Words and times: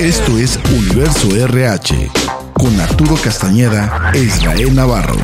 Esto 0.00 0.38
es 0.38 0.56
Universo 0.72 1.28
RH 1.34 2.08
con 2.52 2.78
Arturo 2.78 3.16
Castañeda 3.16 4.12
e 4.14 4.18
Israel 4.20 4.72
Navarro. 4.72 5.16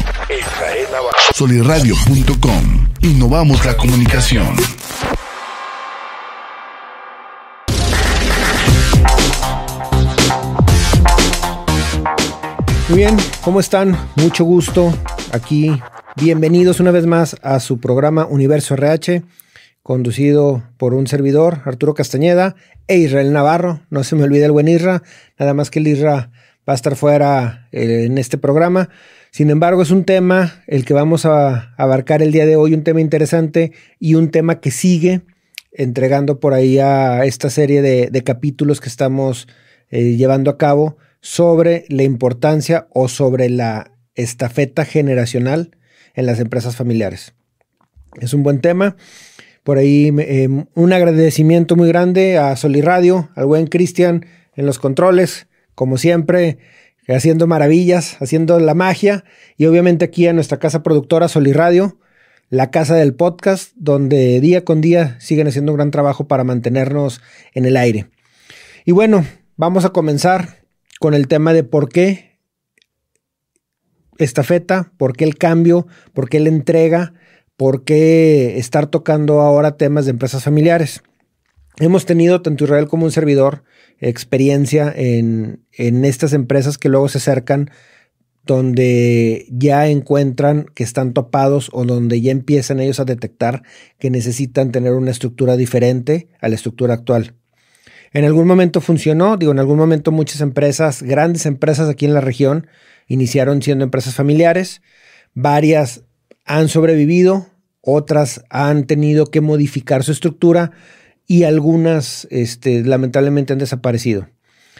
Soliradio.com. 1.33 2.89
Innovamos 3.03 3.65
la 3.65 3.77
comunicación. 3.77 4.57
Muy 12.89 12.99
bien, 12.99 13.17
¿cómo 13.43 13.61
están? 13.61 13.97
Mucho 14.17 14.43
gusto 14.43 14.93
aquí. 15.31 15.71
Bienvenidos 16.17 16.81
una 16.81 16.91
vez 16.91 17.07
más 17.07 17.37
a 17.43 17.61
su 17.61 17.79
programa 17.79 18.27
Universo 18.27 18.75
RH, 18.75 19.23
conducido 19.85 20.65
por 20.79 20.95
un 20.95 21.07
servidor, 21.07 21.61
Arturo 21.67 21.93
Castañeda, 21.93 22.57
e 22.89 22.97
Israel 22.97 23.35
Navarro. 23.35 23.83
No 23.91 24.03
se 24.03 24.17
me 24.17 24.25
olvide 24.25 24.47
el 24.47 24.51
buen 24.51 24.67
Isra, 24.67 25.03
nada 25.39 25.53
más 25.53 25.71
que 25.71 25.79
el 25.79 25.87
Isra 25.87 26.31
va 26.67 26.73
a 26.73 26.75
estar 26.75 26.97
fuera 26.97 27.69
eh, 27.71 28.07
en 28.07 28.17
este 28.17 28.39
programa. 28.39 28.89
Sin 29.31 29.51
embargo, 29.51 29.83
es 29.83 29.91
un 29.91 30.05
tema 30.05 30.65
el 30.67 30.87
que 30.87 30.95
vamos 30.95 31.27
a 31.27 31.75
abarcar 31.77 32.23
el 32.23 32.33
día 32.33 32.47
de 32.47 32.57
hoy, 32.57 32.73
un 32.73 32.83
tema 32.83 33.03
interesante 33.03 33.73
y 34.01 34.15
un 34.15 34.31
tema 34.31 34.59
que 34.59 34.71
sigue 34.71 35.21
entregando 35.71 36.41
por 36.41 36.55
ahí 36.55 36.79
a 36.79 37.27
esta 37.27 37.51
serie 37.51 37.83
de, 37.83 38.25
capítulos 38.25 38.81
que 38.81 38.89
estamos 38.89 39.49
eh, 39.91 40.17
llevando 40.17 40.51
a 40.51 40.57
cabo 40.57 40.97
sobre 41.21 41.85
la 41.91 42.05
importancia 42.05 42.87
o 42.91 43.09
sobre 43.09 43.51
la 43.51 43.93
estafeta 44.15 44.87
generacional 44.87 45.77
en 46.15 46.25
las 46.25 46.41
empresas 46.41 46.75
familiares. 46.75 47.35
Es 48.19 48.33
un 48.33 48.43
buen 48.43 48.63
tema. 48.63 48.97
Por 49.65 49.79
ahí 49.79 50.13
em, 50.19 50.67
un 50.75 50.93
agradecimiento 50.93 51.75
muy 51.75 51.89
grande 51.89 52.39
a 52.39 52.55
Soliradio, 52.55 53.31
al 53.35 53.47
buen 53.47 53.67
Cristian 53.67 54.27
en 54.55 54.67
los 54.67 54.79
controles, 54.79 55.49
como 55.75 55.97
siempre, 55.97 56.59
haciendo 57.09 57.47
maravillas, 57.47 58.17
haciendo 58.21 58.61
la 58.61 58.75
magia. 58.75 59.25
Y 59.57 59.67
obviamente 59.67 60.05
aquí 60.05 60.27
a 60.27 60.35
nuestra 60.35 60.59
casa 60.59 60.83
productora 60.83 61.29
Soliradio, 61.29 61.99
la 62.51 62.71
casa 62.71 62.95
del 62.95 63.15
podcast, 63.15 63.73
donde 63.75 64.39
día 64.41 64.65
con 64.65 64.83
día 64.83 65.17
siguen 65.19 65.49
haciendo 65.49 65.73
un 65.73 65.77
gran 65.79 65.91
trabajo 65.91 66.29
para 66.29 66.45
mantenernos 66.45 67.23
en 67.55 67.65
el 67.65 67.79
aire. 67.79 68.07
Y 68.85 68.93
bueno, 68.93 69.25
vamos 69.57 69.87
a 69.87 69.91
comenzar 69.91 70.63
con 71.01 71.15
el 71.15 71.27
tema 71.27 71.55
de 71.55 71.65
por 71.65 71.89
qué 71.89 72.39
esta 74.19 74.43
feta, 74.43 74.93
por 74.99 75.17
qué 75.17 75.25
el 75.25 75.37
cambio, 75.37 75.87
por 76.13 76.29
qué 76.29 76.39
la 76.39 76.51
entrega, 76.51 77.15
por 77.57 77.85
qué 77.85 78.59
estar 78.59 78.87
tocando 78.87 79.41
ahora 79.41 79.77
temas 79.77 80.05
de 80.05 80.13
empresas 80.13 80.43
familiares. 80.45 81.03
Hemos 81.79 82.07
tenido, 82.07 82.43
tanto 82.43 82.65
Israel 82.65 82.89
como 82.89 83.05
un 83.05 83.13
servidor, 83.13 83.65
experiencia 84.01 84.93
en, 84.95 85.65
en 85.73 86.05
estas 86.05 86.33
empresas 86.33 86.79
que 86.79 86.89
luego 86.89 87.09
se 87.09 87.19
acercan 87.19 87.71
donde 88.47 89.47
ya 89.51 89.89
encuentran 89.89 90.67
que 90.75 90.85
están 90.85 91.15
topados 91.15 91.71
o 91.73 91.85
donde 91.85 92.21
ya 92.21 92.31
empiezan 92.31 92.81
ellos 92.81 93.01
a 93.01 93.05
detectar 93.05 93.63
que 93.99 94.11
necesitan 94.11 94.71
tener 94.71 94.93
una 94.93 95.11
estructura 95.11 95.57
diferente 95.57 96.29
a 96.41 96.49
la 96.49 96.55
estructura 96.55 96.95
actual. 96.95 97.35
En 98.13 98.25
algún 98.25 98.47
momento 98.47 98.81
funcionó, 98.81 99.37
digo, 99.37 99.53
en 99.53 99.59
algún 99.59 99.79
momento 99.79 100.13
muchas 100.13 100.41
empresas, 100.41 101.03
grandes 101.03 101.47
empresas 101.47 101.89
aquí 101.89 102.05
en 102.05 102.15
la 102.15 102.21
región, 102.21 102.67
iniciaron 103.09 103.63
siendo 103.63 103.85
empresas 103.85 104.15
familiares, 104.15 104.83
varias 105.33 106.05
han 106.45 106.69
sobrevivido, 106.69 107.47
otras 107.81 108.45
han 108.51 108.87
tenido 108.87 109.27
que 109.27 109.41
modificar 109.41 110.05
su 110.05 110.13
estructura 110.13 110.73
y 111.27 111.45
algunas 111.45 112.27
este, 112.31 112.83
lamentablemente 112.83 113.53
han 113.53 113.59
desaparecido. 113.59 114.29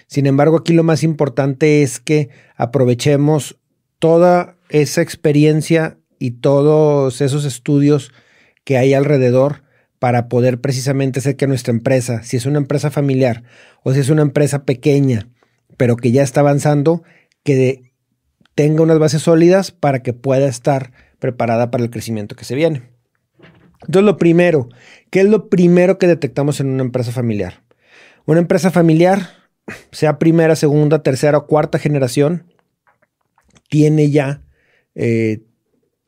Sin 0.07 0.27
embargo, 0.27 0.59
aquí 0.59 0.73
lo 0.73 0.83
más 0.83 1.03
importante 1.03 1.83
es 1.83 2.01
que 2.01 2.29
aprovechemos 2.57 3.59
toda 3.99 4.57
esa 4.69 5.03
experiencia 5.03 5.99
y 6.19 6.33
todos 6.33 7.21
esos 7.21 7.45
estudios 7.45 8.13
que 8.65 8.79
hay 8.79 8.95
alrededor 8.95 9.63
para 9.99 10.29
poder 10.29 10.61
precisamente 10.61 11.21
hacer 11.21 11.37
que 11.37 11.47
nuestra 11.47 11.73
empresa, 11.73 12.23
si 12.23 12.37
es 12.37 12.45
una 12.45 12.59
empresa 12.59 12.91
familiar 12.91 13.43
o 13.83 13.95
si 13.95 14.01
es 14.01 14.11
una 14.11 14.23
empresa 14.23 14.65
pequeña, 14.65 15.29
pero 15.77 15.97
que 15.97 16.13
ya 16.13 16.23
está 16.23 16.41
avanzando, 16.41 17.03
que 17.43 17.93
tenga 18.55 18.83
unas 18.83 18.99
bases 18.99 19.23
sólidas 19.23 19.71
para 19.71 20.03
que 20.03 20.13
pueda 20.13 20.47
estar 20.47 20.93
preparada 21.25 21.71
para 21.71 21.83
el 21.83 21.89
crecimiento 21.89 22.37
que 22.37 22.45
se 22.45 22.55
viene. 22.55 22.83
Entonces, 23.81 24.05
lo 24.05 24.19
primero, 24.19 24.69
¿qué 25.09 25.21
es 25.21 25.27
lo 25.27 25.49
primero 25.49 25.97
que 25.97 26.07
detectamos 26.07 26.61
en 26.61 26.67
una 26.67 26.83
empresa 26.83 27.13
familiar? 27.13 27.65
Una 28.27 28.41
empresa 28.41 28.71
familiar, 28.71 29.31
sea 29.91 30.19
primera, 30.19 30.55
segunda, 30.55 31.03
tercera 31.03 31.39
o 31.39 31.47
cuarta 31.47 31.79
generación, 31.79 32.53
tiene 33.71 34.11
ya 34.11 34.43
eh, 34.95 35.47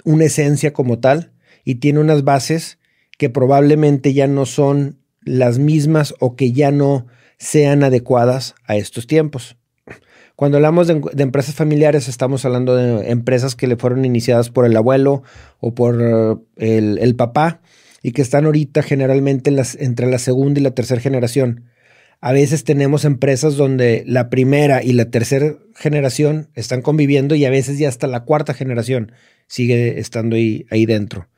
una 0.04 0.26
esencia 0.26 0.74
como 0.74 0.98
tal 0.98 1.32
y 1.64 1.76
tiene 1.76 2.00
unas 2.00 2.22
bases 2.22 2.78
que 3.16 3.30
probablemente 3.30 4.12
ya 4.12 4.26
no 4.26 4.44
son 4.44 5.00
las 5.22 5.58
mismas 5.58 6.14
o 6.20 6.36
que 6.36 6.52
ya 6.52 6.70
no 6.72 7.06
sean 7.38 7.84
adecuadas 7.84 8.54
a 8.66 8.76
estos 8.76 9.06
tiempos. 9.06 9.56
Cuando 10.36 10.58
hablamos 10.58 10.86
de, 10.86 11.00
empresas 11.16 11.54
familiares, 11.54 12.08
estamos 12.08 12.44
hablando 12.44 12.76
de 12.76 13.10
empresas 13.10 13.56
que 13.56 13.66
le 13.66 13.76
fueron 13.76 14.04
iniciadas 14.04 14.50
por 14.50 14.66
el 14.66 14.76
abuelo 14.76 15.22
o 15.60 15.74
por 15.74 15.98
eh, 16.58 16.96
el, 17.00 17.16
papá 17.16 17.62
y 18.02 18.12
que 18.12 18.20
están 18.20 18.44
ahorita 18.44 18.82
generalmente 18.82 19.50
entre 19.78 20.06
la 20.10 20.18
segunda 20.18 20.60
y 20.60 20.62
la 20.62 20.72
tercera 20.72 21.00
generación. 21.00 21.64
A 22.20 22.32
veces 22.32 22.64
tenemos 22.64 23.06
empresas 23.06 23.56
donde 23.56 24.04
la 24.06 24.28
primera 24.28 24.82
y 24.82 24.92
la 24.92 25.06
tercera 25.06 25.56
generación 25.74 26.50
están 26.54 26.82
conviviendo 26.82 27.34
y 27.34 27.46
a 27.46 27.50
veces 27.50 27.78
ya 27.78 27.88
hasta 27.88 28.06
la 28.06 28.24
cuarta 28.24 28.52
generación 28.52 29.12
sigue 29.46 29.98
estando 29.98 30.36
ahí, 30.36 30.66
ahí 30.70 30.84
dentro. 30.84 31.28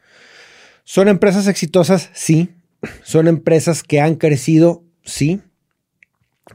¿Son 0.82 1.06
empresas 1.06 1.46
exitosas? 1.46 2.10
Sí. 2.14 2.50
¿Son 3.04 3.28
empresas 3.28 3.84
que 3.84 4.00
han 4.00 4.16
crecido? 4.16 4.82
Sí. 5.04 5.40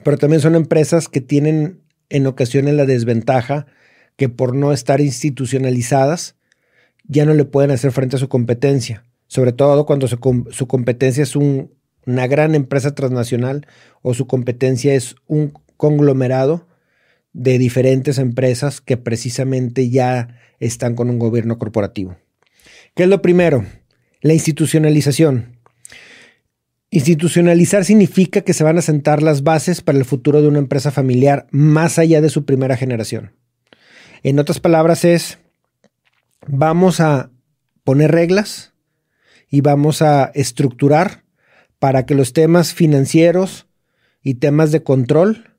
Pero 0.03 0.17
también 0.17 0.41
son 0.41 0.55
empresas 0.55 1.07
que 1.07 1.21
tienen 1.21 1.82
en 2.09 2.27
ocasiones 2.27 2.73
la 2.75 2.85
desventaja 2.85 3.65
que 4.15 4.29
por 4.29 4.55
no 4.55 4.73
estar 4.73 5.01
institucionalizadas 5.01 6.35
ya 7.05 7.25
no 7.25 7.33
le 7.33 7.45
pueden 7.45 7.71
hacer 7.71 7.91
frente 7.91 8.15
a 8.15 8.19
su 8.19 8.29
competencia, 8.29 9.03
sobre 9.27 9.51
todo 9.51 9.85
cuando 9.85 10.07
su, 10.07 10.19
competencia 10.67 11.23
es 11.23 11.35
una 11.35 12.27
gran 12.27 12.55
empresa 12.55 12.95
transnacional 12.95 13.67
o 14.01 14.13
su 14.13 14.27
competencia 14.27 14.93
es 14.93 15.15
un 15.27 15.53
conglomerado 15.77 16.67
de 17.33 17.57
diferentes 17.57 18.19
empresas 18.19 18.79
que 18.79 18.95
precisamente 18.95 19.89
ya 19.89 20.39
están 20.59 20.95
con 20.95 21.09
un 21.09 21.19
gobierno 21.19 21.57
corporativo. 21.57 22.15
¿Qué 22.95 23.03
es 23.03 23.09
lo 23.09 23.21
primero? 23.21 23.65
La 24.21 24.33
institucionalización. 24.33 25.52
Institucionalizar 26.93 27.85
significa 27.85 28.41
que 28.41 28.53
se 28.53 28.63
van 28.63 28.77
a 28.77 28.83
sentar 28.83 29.23
las 29.23 29.41
bases 29.41 29.81
para 29.81 29.97
el 29.97 30.05
futuro 30.05 30.43
de 30.43 30.47
una 30.47 30.59
empresa 30.59 30.91
familiar 30.91 31.47
más 31.49 31.97
allá 31.97 32.21
de 32.21 32.29
su 32.29 32.45
primera 32.45 32.77
generación. 32.77 33.31
En 34.21 34.37
otras 34.37 34.59
palabras 34.59 35.03
es, 35.03 35.39
vamos 36.45 36.99
a 36.99 37.31
poner 37.83 38.11
reglas 38.11 38.75
y 39.49 39.61
vamos 39.61 40.03
a 40.03 40.25
estructurar 40.35 41.23
para 41.79 42.05
que 42.05 42.13
los 42.13 42.31
temas 42.31 42.75
financieros 42.75 43.65
y 44.21 44.35
temas 44.35 44.71
de 44.71 44.83
control 44.83 45.55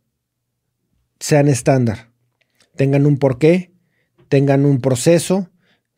sean 1.18 1.48
estándar, 1.48 2.12
tengan 2.76 3.06
un 3.06 3.18
porqué, 3.18 3.72
tengan 4.28 4.64
un 4.64 4.80
proceso, 4.80 5.50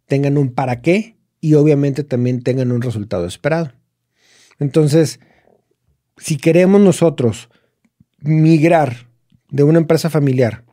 tengan 0.06 0.38
un 0.38 0.54
para 0.54 0.80
qué 0.80 1.18
y 1.42 1.52
obviamente 1.56 2.04
también 2.04 2.40
tengan 2.42 2.72
un 2.72 2.80
resultado 2.80 3.26
esperado. 3.26 3.74
Entonces, 4.58 5.20
si 6.16 6.36
queremos 6.36 6.80
nosotros 6.80 7.48
migrar 8.18 9.08
de 9.50 9.62
una 9.62 9.78
empresa 9.78 10.10
familiar 10.10 10.64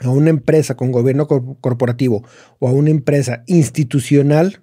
a 0.00 0.10
una 0.10 0.30
empresa 0.30 0.76
con 0.76 0.92
gobierno 0.92 1.28
corporativo 1.28 2.24
o 2.58 2.68
a 2.68 2.72
una 2.72 2.90
empresa 2.90 3.44
institucional, 3.46 4.60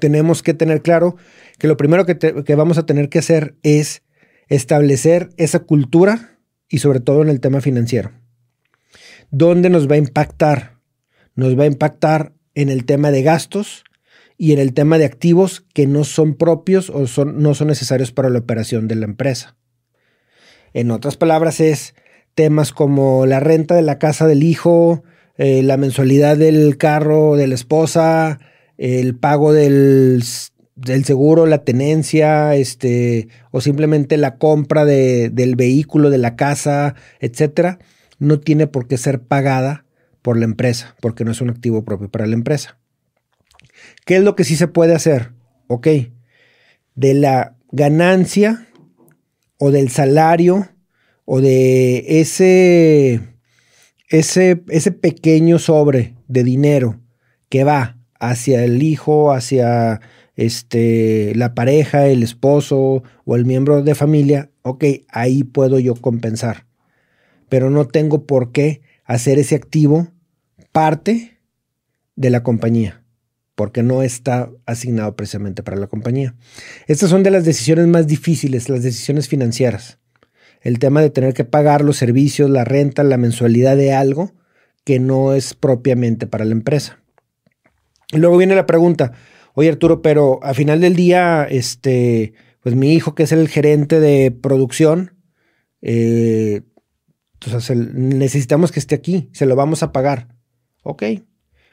tenemos 0.00 0.42
que 0.42 0.54
tener 0.54 0.82
claro 0.82 1.16
que 1.58 1.68
lo 1.68 1.76
primero 1.76 2.06
que, 2.06 2.54
vamos 2.56 2.78
a 2.78 2.86
tener 2.86 3.08
que 3.08 3.18
hacer 3.18 3.54
es 3.62 4.02
establecer 4.48 5.30
esa 5.36 5.60
cultura 5.60 6.38
y 6.68 6.78
sobre 6.78 7.00
todo 7.00 7.22
en 7.22 7.28
el 7.28 7.40
tema 7.40 7.60
financiero. 7.60 8.12
¿Dónde 9.30 9.70
nos 9.70 9.88
va 9.88 9.94
a 9.94 9.98
impactar? 9.98 10.78
Nos 11.34 11.56
va 11.58 11.64
a 11.64 11.66
impactar 11.66 12.32
en 12.54 12.68
el 12.68 12.84
tema 12.84 13.10
de 13.10 13.22
gastos 13.22 13.84
y 14.42 14.54
en 14.54 14.58
el 14.58 14.72
tema 14.72 14.96
de 14.96 15.04
activos 15.04 15.66
que 15.74 15.86
no 15.86 16.02
son 16.02 16.32
propios 16.32 16.88
o 16.88 17.06
son, 17.06 17.42
no 17.42 17.54
son 17.54 17.68
necesarios 17.68 18.10
para 18.10 18.30
la 18.30 18.38
operación 18.38 18.88
de 18.88 18.94
la 18.94 19.04
empresa. 19.04 19.54
En 20.72 20.90
otras 20.90 21.18
palabras, 21.18 21.60
es 21.60 21.94
temas 22.34 22.72
como 22.72 23.26
la 23.26 23.38
renta 23.38 23.74
de 23.74 23.82
la 23.82 23.98
casa 23.98 24.26
del 24.26 24.42
hijo, 24.42 25.02
eh, 25.36 25.62
la 25.62 25.76
mensualidad 25.76 26.38
del 26.38 26.78
carro 26.78 27.36
de 27.36 27.48
la 27.48 27.54
esposa, 27.54 28.40
el 28.78 29.14
pago 29.14 29.52
del, 29.52 30.24
el 30.86 31.04
seguro, 31.04 31.44
la 31.44 31.62
tenencia, 31.62 32.54
este, 32.54 33.28
o 33.50 33.60
simplemente 33.60 34.16
la 34.16 34.38
compra 34.38 34.86
de, 34.86 35.28
del 35.28 35.54
vehículo, 35.54 36.08
de 36.08 36.16
la 36.16 36.36
casa, 36.36 36.94
etcétera, 37.18 37.78
no 38.18 38.40
tiene 38.40 38.66
por 38.66 38.88
qué 38.88 38.96
ser 38.96 39.20
pagada 39.20 39.84
por 40.22 40.38
la 40.38 40.46
empresa, 40.46 40.96
porque 41.02 41.26
no 41.26 41.30
es 41.30 41.42
un 41.42 41.50
activo 41.50 41.84
propio 41.84 42.10
para 42.10 42.26
la 42.26 42.36
empresa. 42.36 42.79
¿Qué 44.04 44.16
es 44.16 44.22
lo 44.22 44.34
que 44.34 44.44
sí 44.44 44.56
se 44.56 44.68
puede 44.68 44.94
hacer? 44.94 45.32
Ok, 45.66 45.88
de 46.94 47.14
la 47.14 47.56
ganancia 47.70 48.66
o 49.58 49.70
del 49.70 49.90
salario 49.90 50.68
o 51.24 51.40
de 51.40 52.20
ese, 52.20 53.20
ese, 54.08 54.62
ese 54.68 54.90
pequeño 54.90 55.58
sobre 55.58 56.16
de 56.28 56.42
dinero 56.42 57.00
que 57.48 57.64
va 57.64 57.98
hacia 58.18 58.64
el 58.64 58.82
hijo, 58.82 59.32
hacia 59.32 60.00
este, 60.36 61.34
la 61.34 61.54
pareja, 61.54 62.06
el 62.06 62.22
esposo 62.22 63.02
o 63.24 63.36
el 63.36 63.44
miembro 63.44 63.82
de 63.82 63.94
familia, 63.94 64.50
ok, 64.62 64.84
ahí 65.08 65.44
puedo 65.44 65.78
yo 65.78 65.94
compensar. 65.94 66.66
Pero 67.48 67.70
no 67.70 67.86
tengo 67.86 68.26
por 68.26 68.52
qué 68.52 68.82
hacer 69.04 69.38
ese 69.38 69.54
activo 69.54 70.08
parte 70.72 71.38
de 72.16 72.30
la 72.30 72.42
compañía, 72.42 72.99
porque 73.60 73.82
no 73.82 74.02
está 74.02 74.50
asignado 74.64 75.14
precisamente 75.14 75.62
para 75.62 75.76
la 75.76 75.86
compañía. 75.86 76.34
Estas 76.86 77.10
son 77.10 77.22
de 77.22 77.30
las 77.30 77.44
decisiones 77.44 77.86
más 77.88 78.06
difíciles, 78.06 78.70
las 78.70 78.82
decisiones 78.82 79.28
financieras. 79.28 79.98
El 80.62 80.78
tema 80.78 81.02
de 81.02 81.10
tener 81.10 81.34
que 81.34 81.44
pagar 81.44 81.84
los 81.84 81.98
servicios, 81.98 82.48
la 82.48 82.64
renta, 82.64 83.02
la 83.02 83.18
mensualidad 83.18 83.76
de 83.76 83.92
algo 83.92 84.32
que 84.82 84.98
no 84.98 85.34
es 85.34 85.52
propiamente 85.52 86.26
para 86.26 86.46
la 86.46 86.52
empresa. 86.52 87.00
Y 88.10 88.16
luego 88.16 88.38
viene 88.38 88.54
la 88.54 88.64
pregunta, 88.64 89.12
oye 89.52 89.68
Arturo, 89.68 90.00
pero 90.00 90.40
a 90.42 90.54
final 90.54 90.80
del 90.80 90.96
día, 90.96 91.44
este, 91.44 92.32
pues 92.62 92.74
mi 92.74 92.94
hijo 92.94 93.14
que 93.14 93.24
es 93.24 93.32
el 93.32 93.46
gerente 93.46 94.00
de 94.00 94.30
producción, 94.30 95.18
eh, 95.82 96.62
entonces 97.34 97.76
necesitamos 97.76 98.72
que 98.72 98.80
esté 98.80 98.94
aquí, 98.94 99.28
se 99.34 99.44
lo 99.44 99.54
vamos 99.54 99.82
a 99.82 99.92
pagar. 99.92 100.28
Ok, 100.82 101.02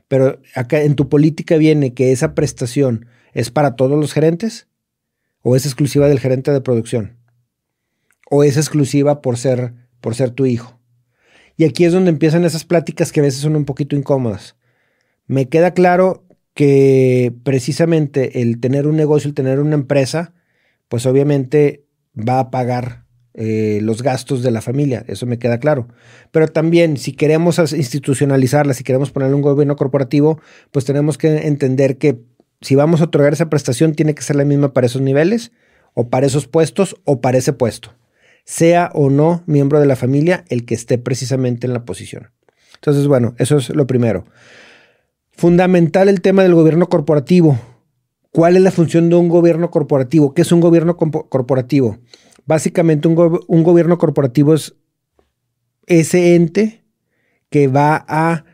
pero 0.07 0.39
acá 0.56 0.81
en 0.81 0.95
tu 0.95 1.09
política 1.09 1.57
viene 1.57 1.94
que 1.94 2.12
esa 2.12 2.33
prestación 2.36 3.07
es 3.33 3.51
para 3.51 3.75
todos 3.75 4.00
los 4.00 4.13
gerentes 4.13 4.68
o 5.42 5.56
es 5.56 5.65
exclusiva 5.65 6.07
del 6.07 6.19
gerente 6.19 6.51
de 6.51 6.62
producción 6.62 7.18
o 8.30 8.44
es 8.44 8.57
exclusiva 8.57 9.21
por 9.21 9.38
ser 9.38 9.74
por 10.01 10.15
ser 10.15 10.31
tu 10.31 10.45
hijo. 10.45 10.80
Y 11.57 11.65
aquí 11.65 11.86
es 11.86 11.92
donde 11.92 12.12
empiezan 12.12 12.45
esas 12.45 12.65
pláticas 12.65 13.12
que 13.12 13.19
a 13.19 13.24
veces 13.24 13.42
son 13.42 13.56
un 13.56 13.65
poquito 13.65 13.95
incómodas. 13.95 14.56
Me 15.25 15.50
queda 15.50 15.74
claro 15.74 16.24
que 16.54 17.33
precisamente 17.44 18.42
el 18.42 18.59
tener 18.59 18.88
un 18.88 18.95
negocio, 18.95 19.27
el 19.27 19.33
tener 19.33 19.59
una 19.59 19.75
empresa, 19.75 20.33
pues 20.88 21.06
obviamente 21.06 21.86
va 22.15 22.39
a 22.39 22.51
pagar 22.51 23.06
eh, 23.39 23.80
los 23.84 24.01
gastos 24.01 24.42
de 24.42 24.50
la 24.50 24.62
familia, 24.62 25.06
eso 25.07 25.28
me 25.28 25.38
queda 25.38 25.60
claro. 25.60 25.88
Pero 26.31 26.48
también 26.48 26.98
si 26.98 27.13
queremos 27.13 27.60
institucionalizarla, 27.72 28.74
si 28.74 28.84
queremos 28.84 29.12
ponerle 29.12 29.36
un 29.36 29.44
gobierno 29.44 29.75
corporativo, 29.75 30.42
pues 30.72 30.86
tenemos 30.86 31.19
que 31.19 31.45
entender 31.45 32.00
que 32.00 32.19
si 32.62 32.74
vamos 32.74 33.00
a 33.00 33.04
otorgar 33.06 33.34
esa 33.34 33.48
prestación, 33.48 33.94
tiene 33.94 34.16
que 34.16 34.24
ser 34.24 34.38
la 34.38 34.44
misma 34.44 34.74
para 34.74 34.88
esos 34.88 35.04
niveles, 35.04 35.51
o 35.94 36.10
para 36.10 36.25
esos 36.25 36.48
puestos, 36.48 36.95
o 37.04 37.22
para 37.22 37.38
ese 37.38 37.54
puesto, 37.54 37.94
sea 38.44 38.89
o 38.95 39.12
no 39.12 39.44
miembro 39.45 39.80
de 39.80 39.86
la 39.86 39.95
familia 39.95 40.44
el 40.50 40.66
que 40.66 40.74
esté 40.74 40.98
precisamente 40.98 41.68
en 41.68 41.74
la 41.74 41.86
posición. 41.86 42.31
Entonces, 42.74 43.06
bueno, 43.06 43.36
eso 43.38 43.57
es 43.57 43.69
lo 43.69 43.86
primero. 43.86 44.25
Fundamental 45.31 46.10
el 46.10 46.22
tema 46.22 46.42
del 46.42 46.56
gobierno 46.56 46.90
corporativo. 46.90 47.60
¿Cuál 48.31 48.56
es 48.56 48.63
la 48.63 48.72
función 48.72 49.10
de 49.10 49.16
un 49.16 49.30
gobierno 49.30 49.69
corporativo? 49.69 50.33
¿Qué 50.33 50.42
es 50.42 50.51
un 50.51 50.60
gobierno 50.60 50.98
corporativo? 50.98 52.00
Básicamente 52.48 53.10
un, 53.10 53.64
gobierno 53.64 53.98
corporativo 53.98 54.54
es 54.54 54.74
ese 55.86 56.34
ente 56.34 56.86
que 57.50 57.68
va 57.68 58.06
a 58.08 58.46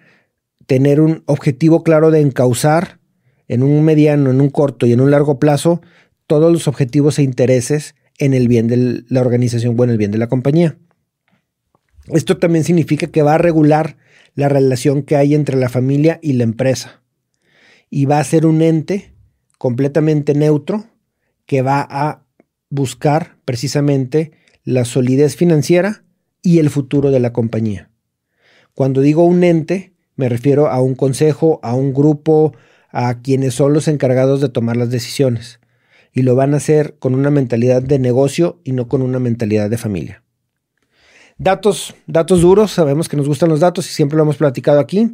tener 0.66 1.00
un 1.00 1.24
objetivo 1.28 1.84
claro 1.84 2.10
de 2.10 2.20
encauzar 2.20 3.00
en 3.48 3.62
un 3.62 3.86
mediano, 3.86 4.32
en 4.32 4.42
un 4.42 4.50
corto 4.50 4.88
y 4.88 4.94
en 4.94 5.00
un 5.00 5.12
largo 5.12 5.38
plazo 5.38 5.82
todos 6.26 6.52
los 6.52 6.68
objetivos 6.68 7.20
e 7.20 7.24
intereses 7.24 7.94
en 8.18 8.34
el 8.34 8.48
bien 8.48 8.68
de 8.68 9.04
la 9.08 9.22
organización 9.22 9.76
o 9.80 9.84
en 9.84 9.92
el 9.92 10.00
bien 10.00 10.12
de 10.12 10.18
la 10.18 10.28
compañía. 10.28 10.76
Esto 12.08 12.38
también 12.38 12.64
significa 12.66 13.08
que 13.08 13.22
va 13.22 13.36
a 13.36 13.38
regular 13.38 13.98
la 14.34 14.50
relación 14.50 15.04
que 15.04 15.18
hay 15.18 15.36
entre 15.36 15.56
la 15.56 15.70
familia 15.70 16.20
y 16.24 16.34
la 16.34 16.44
empresa. 16.44 17.04
Y 17.92 18.06
va 18.06 18.18
a 18.18 18.24
ser 18.24 18.48
un 18.48 18.64
ente 18.64 19.14
completamente 19.60 20.34
neutro 20.34 20.86
que 21.46 21.62
va 21.62 21.86
a 21.88 22.23
buscar 22.74 23.38
precisamente 23.46 24.32
la 24.64 24.84
solidez 24.84 25.36
financiera 25.36 26.04
y 26.42 26.58
el 26.58 26.72
futuro 26.72 27.12
de 27.12 27.20
la 27.20 27.32
compañía. 27.32 27.92
Cuando 28.74 29.02
digo 29.02 29.26
un 29.26 29.44
ente, 29.44 29.94
me 30.16 30.28
refiero 30.28 30.68
a 30.68 30.82
un 30.82 30.96
consejo, 30.96 31.60
a 31.62 31.76
un 31.76 31.94
grupo, 31.94 32.56
a 32.90 33.22
quienes 33.22 33.54
son 33.54 33.74
los 33.74 33.88
encargados 33.88 34.42
de 34.42 34.50
tomar 34.50 34.76
las 34.76 34.90
decisiones. 34.90 35.60
Y 36.14 36.24
lo 36.24 36.36
van 36.36 36.56
a 36.56 36.58
hacer 36.58 36.96
con 36.98 37.14
una 37.14 37.30
mentalidad 37.30 37.84
de 37.84 38.00
negocio 38.00 38.60
y 38.64 38.72
no 38.72 38.88
con 38.88 39.04
una 39.04 39.20
mentalidad 39.20 39.70
de 39.70 39.78
familia. 39.78 40.24
Datos, 41.38 41.94
datos 42.08 42.42
duros, 42.42 42.72
sabemos 42.72 43.08
que 43.08 43.18
nos 43.18 43.28
gustan 43.28 43.50
los 43.50 43.60
datos 43.60 43.88
y 43.88 43.94
siempre 43.94 44.18
lo 44.18 44.24
hemos 44.24 44.38
platicado 44.38 44.80
aquí. 44.80 45.14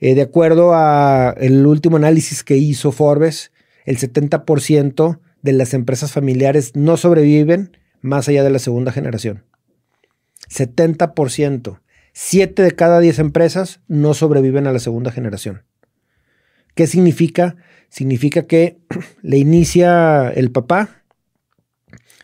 Eh, 0.00 0.16
de 0.16 0.22
acuerdo 0.22 0.74
al 0.74 1.66
último 1.66 1.98
análisis 1.98 2.42
que 2.42 2.56
hizo 2.56 2.90
Forbes, 2.90 3.52
el 3.84 3.96
70% 3.96 5.20
de 5.46 5.52
las 5.52 5.72
empresas 5.74 6.12
familiares 6.12 6.72
no 6.74 6.96
sobreviven 6.96 7.76
más 8.02 8.28
allá 8.28 8.42
de 8.42 8.50
la 8.50 8.58
segunda 8.58 8.92
generación. 8.92 9.44
70%. 10.50 11.80
7 12.12 12.62
de 12.62 12.72
cada 12.72 12.98
10 12.98 13.18
empresas 13.20 13.80
no 13.86 14.12
sobreviven 14.12 14.66
a 14.66 14.72
la 14.72 14.80
segunda 14.80 15.12
generación. 15.12 15.62
¿Qué 16.74 16.86
significa? 16.86 17.56
Significa 17.88 18.46
que 18.46 18.78
le 19.22 19.38
inicia 19.38 20.30
el 20.30 20.50
papá, 20.50 21.04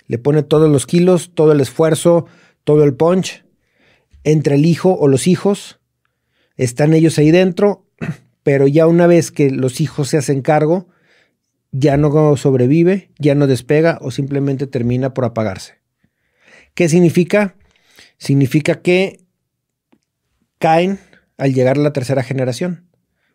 le 0.08 0.18
pone 0.18 0.42
todos 0.42 0.70
los 0.70 0.84
kilos, 0.84 1.30
todo 1.34 1.52
el 1.52 1.60
esfuerzo, 1.60 2.26
todo 2.64 2.82
el 2.82 2.94
punch 2.94 3.44
entre 4.24 4.56
el 4.56 4.66
hijo 4.66 4.96
o 4.98 5.06
los 5.08 5.28
hijos. 5.28 5.80
Están 6.56 6.92
ellos 6.92 7.18
ahí 7.18 7.30
dentro, 7.30 7.86
pero 8.42 8.66
ya 8.66 8.88
una 8.88 9.06
vez 9.06 9.30
que 9.30 9.50
los 9.50 9.80
hijos 9.80 10.08
se 10.08 10.18
hacen 10.18 10.42
cargo, 10.42 10.88
ya 11.72 11.96
no 11.96 12.36
sobrevive, 12.36 13.10
ya 13.18 13.34
no 13.34 13.46
despega 13.46 13.98
o 14.00 14.10
simplemente 14.10 14.66
termina 14.66 15.14
por 15.14 15.24
apagarse. 15.24 15.80
¿Qué 16.74 16.88
significa? 16.88 17.56
Significa 18.18 18.80
que 18.82 19.24
caen 20.58 21.00
al 21.38 21.54
llegar 21.54 21.76
a 21.76 21.80
la 21.80 21.92
tercera 21.92 22.22
generación. 22.22 22.86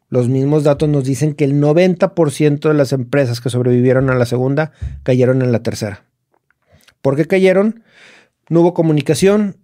Los 0.10 0.30
mismos 0.30 0.64
datos 0.64 0.88
nos 0.88 1.04
dicen 1.04 1.34
que 1.34 1.44
el 1.44 1.56
90% 1.56 2.70
de 2.70 2.74
las 2.74 2.94
empresas 2.94 3.42
que 3.42 3.50
sobrevivieron 3.50 4.10
a 4.10 4.16
la 4.16 4.26
segunda 4.26 4.72
cayeron 5.04 5.42
en 5.42 5.52
la 5.52 5.64
tercera. 5.64 6.06
¿Por 7.02 7.18
qué 7.18 7.26
cayeron? 7.26 7.84
No 8.50 8.62
hubo 8.62 8.74
comunicación, 8.74 9.58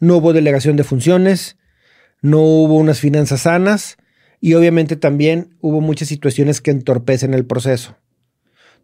no 0.00 0.16
hubo 0.16 0.32
delegación 0.32 0.76
de 0.76 0.84
funciones, 0.84 1.58
no 2.22 2.40
hubo 2.40 2.78
unas 2.78 3.00
finanzas 3.00 3.42
sanas 3.42 3.98
y 4.40 4.54
obviamente 4.54 4.96
también 4.96 5.56
hubo 5.60 5.80
muchas 5.80 6.08
situaciones 6.08 6.60
que 6.60 6.70
entorpecen 6.70 7.34
el 7.34 7.44
proceso, 7.44 7.96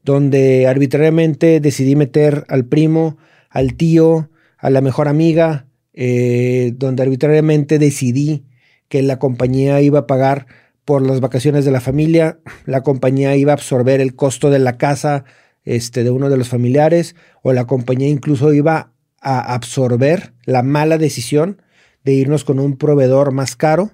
donde 0.05 0.67
arbitrariamente 0.67 1.61
decidí 1.61 1.97
meter 1.97 2.45
al 2.49 2.65
primo, 2.65 3.17
al 3.51 3.75
tío, 3.75 4.31
a 4.59 4.71
la 4.71 4.81
mejor 4.81 5.09
amiga, 5.09 5.67
eh, 5.95 6.73
donde 6.77 7.03
arbitrariamente 7.03 7.79
decidí 7.79 8.45
que 8.89 9.03
la 9.03 9.19
compañía 9.19 9.81
iba 9.81 10.01
a 10.01 10.07
pagar 10.07 10.47
por 10.85 11.03
las 11.03 11.21
vacaciones 11.21 11.65
de 11.65 11.71
la 11.71 11.81
familia, 11.81 12.39
la 12.65 12.83
compañía 12.83 13.37
iba 13.37 13.53
a 13.53 13.55
absorber 13.55 14.01
el 14.01 14.15
costo 14.15 14.49
de 14.49 14.59
la 14.59 14.79
casa 14.79 15.25
este, 15.65 16.03
de 16.03 16.11
uno 16.11 16.31
de 16.31 16.39
los 16.39 16.49
familiares, 16.49 17.15
o 17.43 17.53
la 17.53 17.67
compañía 17.67 18.09
incluso 18.09 18.55
iba 18.55 18.93
a 19.21 19.55
absorber 19.55 20.33
la 20.45 20.63
mala 20.63 20.97
decisión 20.97 21.61
de 22.05 22.15
irnos 22.15 22.45
con 22.45 22.59
un 22.59 22.79
proveedor 22.79 23.33
más 23.33 23.55
caro, 23.55 23.91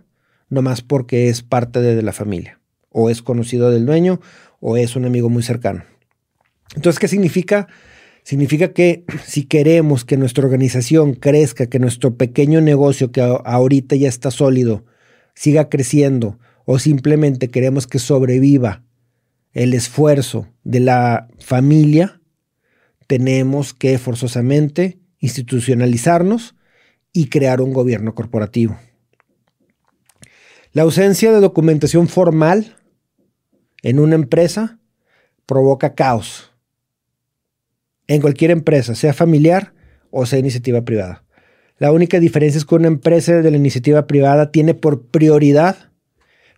nomás 0.49 0.83
porque 0.83 1.29
es 1.29 1.43
parte 1.43 1.81
de 1.81 2.01
la 2.03 2.13
familia, 2.13 2.61
o 2.91 3.11
es 3.11 3.23
conocido 3.23 3.71
del 3.71 3.87
dueño, 3.87 4.21
o 4.61 4.77
es 4.77 4.95
un 4.95 5.05
amigo 5.05 5.29
muy 5.29 5.43
cercano. 5.43 5.85
Entonces, 6.75 6.99
¿qué 6.99 7.09
significa? 7.09 7.69
Significa 8.23 8.73
que 8.73 9.05
si 9.27 9.45
queremos 9.45 10.05
que 10.05 10.17
nuestra 10.17 10.45
organización 10.45 11.15
crezca, 11.15 11.67
que 11.67 11.79
nuestro 11.79 12.17
pequeño 12.17 12.61
negocio 12.63 13.13
que 13.13 13.21
ahorita 13.21 13.97
ya 13.97 14.09
está 14.09 14.31
sólido, 14.31 14.87
siga 15.35 15.69
creciendo, 15.69 16.39
o 16.65 16.79
simplemente 16.79 17.51
queremos 17.51 17.87
que 17.87 17.99
sobreviva 17.99 18.83
el 19.53 19.75
esfuerzo 19.75 20.49
de 20.65 20.81
la 20.81 21.29
familia, 21.39 22.23
tenemos 23.07 23.75
que 23.75 23.99
forzosamente 23.99 24.99
institucionalizarnos 25.19 26.55
y 27.13 27.29
crear 27.29 27.61
un 27.61 27.75
gobierno 27.75 28.15
corporativo. 28.15 28.79
La 30.73 30.83
ausencia 30.83 31.31
de 31.31 31.41
documentación 31.41 32.09
formal 32.09 32.77
en 33.83 34.01
una 34.01 34.15
empresa 34.15 34.81
provoca 35.47 35.95
caos 35.95 36.54
en 38.09 38.21
cualquier 38.21 38.51
empresa, 38.51 38.95
sea 38.95 39.13
familiar 39.13 39.73
o 40.11 40.27
sea 40.27 40.39
iniciativa 40.39 40.85
privada. 40.85 41.25
La 41.79 41.91
única 41.91 42.21
diferencia 42.21 42.59
es 42.59 42.65
que 42.65 42.75
una 42.75 42.87
empresa 42.87 43.43
de 43.43 43.51
la 43.51 43.57
iniciativa 43.57 44.07
privada 44.07 44.53
tiene 44.53 44.75
por 44.75 45.07
prioridad 45.07 45.91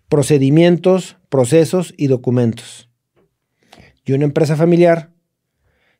procedimientos, 0.09 1.17
procesos 1.29 1.95
y 1.97 2.07
documentos. 2.09 2.91
Y 4.05 4.13
una 4.13 4.25
empresa 4.25 4.57
familiar 4.57 5.11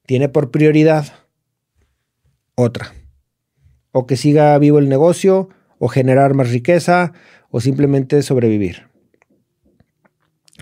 tiene 0.07 0.29
por 0.29 0.51
prioridad 0.51 1.07
otra. 2.55 2.95
O 3.91 4.07
que 4.07 4.17
siga 4.17 4.57
vivo 4.59 4.79
el 4.79 4.89
negocio, 4.89 5.49
o 5.79 5.89
generar 5.89 6.35
más 6.35 6.51
riqueza, 6.51 7.13
o 7.51 7.61
simplemente 7.61 8.23
sobrevivir. 8.23 8.89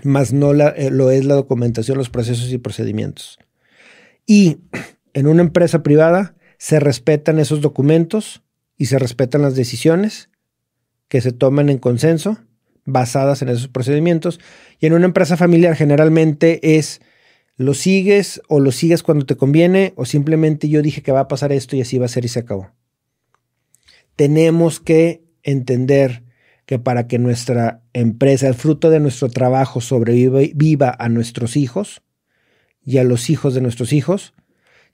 Más 0.03 0.33
no 0.33 0.53
eh, 0.53 0.89
lo 0.91 1.11
es 1.11 1.25
la 1.25 1.35
documentación, 1.35 1.97
los 1.97 2.09
procesos 2.09 2.51
y 2.51 2.57
procedimientos. 2.57 3.37
Y 4.25 4.57
en 5.13 5.27
una 5.27 5.41
empresa 5.41 5.83
privada 5.83 6.35
se 6.57 6.79
respetan 6.79 7.39
esos 7.39 7.61
documentos 7.61 8.43
y 8.77 8.87
se 8.87 8.99
respetan 8.99 9.41
las 9.41 9.55
decisiones 9.55 10.29
que 11.07 11.21
se 11.21 11.31
toman 11.31 11.69
en 11.69 11.77
consenso 11.77 12.37
basadas 12.85 13.41
en 13.41 13.49
esos 13.49 13.67
procedimientos. 13.67 14.39
Y 14.79 14.85
en 14.85 14.93
una 14.93 15.05
empresa 15.05 15.37
familiar 15.37 15.75
generalmente 15.75 16.77
es 16.77 17.01
lo 17.57 17.73
sigues 17.73 18.41
o 18.47 18.59
lo 18.59 18.71
sigues 18.71 19.03
cuando 19.03 19.25
te 19.25 19.35
conviene 19.35 19.93
o 19.95 20.05
simplemente 20.05 20.69
yo 20.69 20.81
dije 20.81 21.01
que 21.01 21.11
va 21.11 21.21
a 21.21 21.27
pasar 21.27 21.51
esto 21.51 21.75
y 21.75 21.81
así 21.81 21.97
va 21.97 22.05
a 22.05 22.09
ser 22.09 22.25
y 22.25 22.29
se 22.29 22.39
acabó. 22.39 22.71
Tenemos 24.15 24.79
que 24.79 25.23
entender 25.43 26.23
que 26.65 26.79
para 26.79 27.07
que 27.07 27.19
nuestra 27.19 27.83
empresa, 27.93 28.47
el 28.47 28.55
fruto 28.55 28.89
de 28.89 28.99
nuestro 28.99 29.29
trabajo 29.29 29.81
sobreviva 29.81 30.39
viva 30.53 30.95
a 30.97 31.09
nuestros 31.09 31.57
hijos 31.57 32.01
y 32.85 32.99
a 32.99 33.03
los 33.03 33.29
hijos 33.29 33.53
de 33.53 33.61
nuestros 33.61 33.91
hijos, 33.91 34.33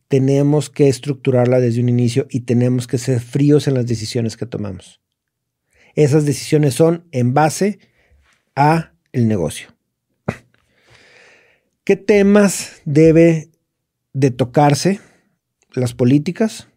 tenemos 0.07 0.69
que 0.69 0.87
estructurarla 0.87 1.59
desde 1.59 1.81
un 1.81 1.89
inicio 1.89 2.27
y 2.29 2.41
tenemos 2.41 2.87
que 2.87 2.97
ser 2.97 3.19
fríos 3.19 3.67
en 3.67 3.75
las 3.75 3.85
decisiones 3.85 4.37
que 4.37 4.45
tomamos. 4.45 5.01
Esas 5.95 6.25
decisiones 6.25 6.73
son 6.73 7.05
en 7.11 7.33
base 7.33 7.79
a 8.55 8.93
el 9.11 9.27
negocio. 9.27 9.69
¿Qué 11.83 11.95
temas 11.95 12.81
debe 12.85 13.49
de 14.13 14.31
tocarse? 14.31 14.99
Las 15.73 15.93
políticas, 15.93 16.67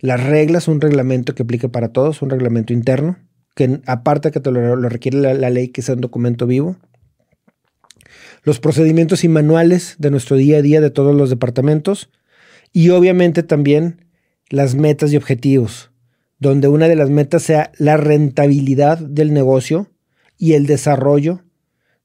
las 0.00 0.22
reglas, 0.22 0.66
un 0.66 0.80
reglamento 0.80 1.34
que 1.36 1.44
aplique 1.44 1.68
para 1.68 1.92
todos, 1.92 2.22
un 2.22 2.30
reglamento 2.30 2.72
interno, 2.72 3.18
que 3.54 3.80
aparte 3.86 4.32
que 4.32 4.40
lo, 4.50 4.88
requiere 4.88 5.34
la 5.34 5.50
ley, 5.50 5.68
que 5.68 5.82
sea 5.82 5.94
un 5.94 6.00
documento 6.00 6.48
vivo. 6.48 6.76
Los 8.42 8.60
procedimientos 8.60 9.24
y 9.24 9.28
manuales 9.28 9.96
de 9.98 10.10
nuestro 10.10 10.36
día 10.36 10.58
a 10.58 10.62
día 10.62 10.80
de 10.80 10.90
todos 10.90 11.14
los 11.14 11.30
departamentos. 11.30 12.10
Y 12.72 12.90
obviamente 12.90 13.42
también 13.42 14.06
las 14.48 14.74
metas 14.74 15.12
y 15.12 15.16
objetivos 15.16 15.92
donde 16.42 16.66
una 16.66 16.88
de 16.88 16.96
las 16.96 17.08
metas 17.08 17.44
sea 17.44 17.70
la 17.78 17.96
rentabilidad 17.96 18.98
del 18.98 19.32
negocio 19.32 19.92
y 20.38 20.54
el 20.54 20.66
desarrollo 20.66 21.44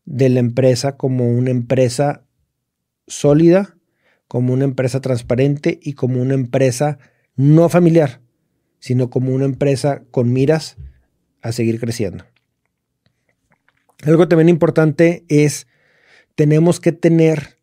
de 0.06 0.30
la 0.30 0.40
empresa 0.40 0.96
como 0.96 1.28
una 1.28 1.50
empresa 1.50 2.24
sólida, 3.08 3.78
como 4.28 4.54
una 4.54 4.66
empresa 4.66 5.02
transparente 5.02 5.80
y 5.82 5.94
como 5.94 6.22
una 6.22 6.36
empresa 6.36 7.00
no 7.36 7.68
familiar, 7.68 8.22
sino 8.78 9.10
como 9.10 9.34
una 9.34 9.46
empresa 9.46 10.04
con 10.12 10.32
miras 10.32 10.78
a 11.42 11.52
seguir 11.52 11.80
creciendo. 11.80 12.24
Algo 14.04 14.28
también 14.28 14.50
importante 14.50 15.26
es, 15.30 15.66
tenemos 16.38 16.80
que 16.80 16.92
tener 16.92 17.58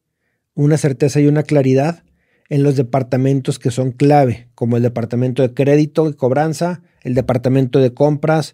una 0.54 0.76
certeza 0.78 1.20
y 1.20 1.28
una 1.28 1.44
claridad 1.44 2.02
en 2.50 2.64
los 2.64 2.74
departamentos 2.74 3.60
que 3.60 3.70
son 3.70 3.92
clave, 3.92 4.48
como 4.56 4.76
el 4.76 4.82
departamento 4.82 5.42
de 5.42 5.54
crédito 5.54 6.08
y 6.08 6.14
cobranza, 6.14 6.82
el 7.02 7.14
departamento 7.14 7.78
de 7.78 7.94
compras, 7.94 8.52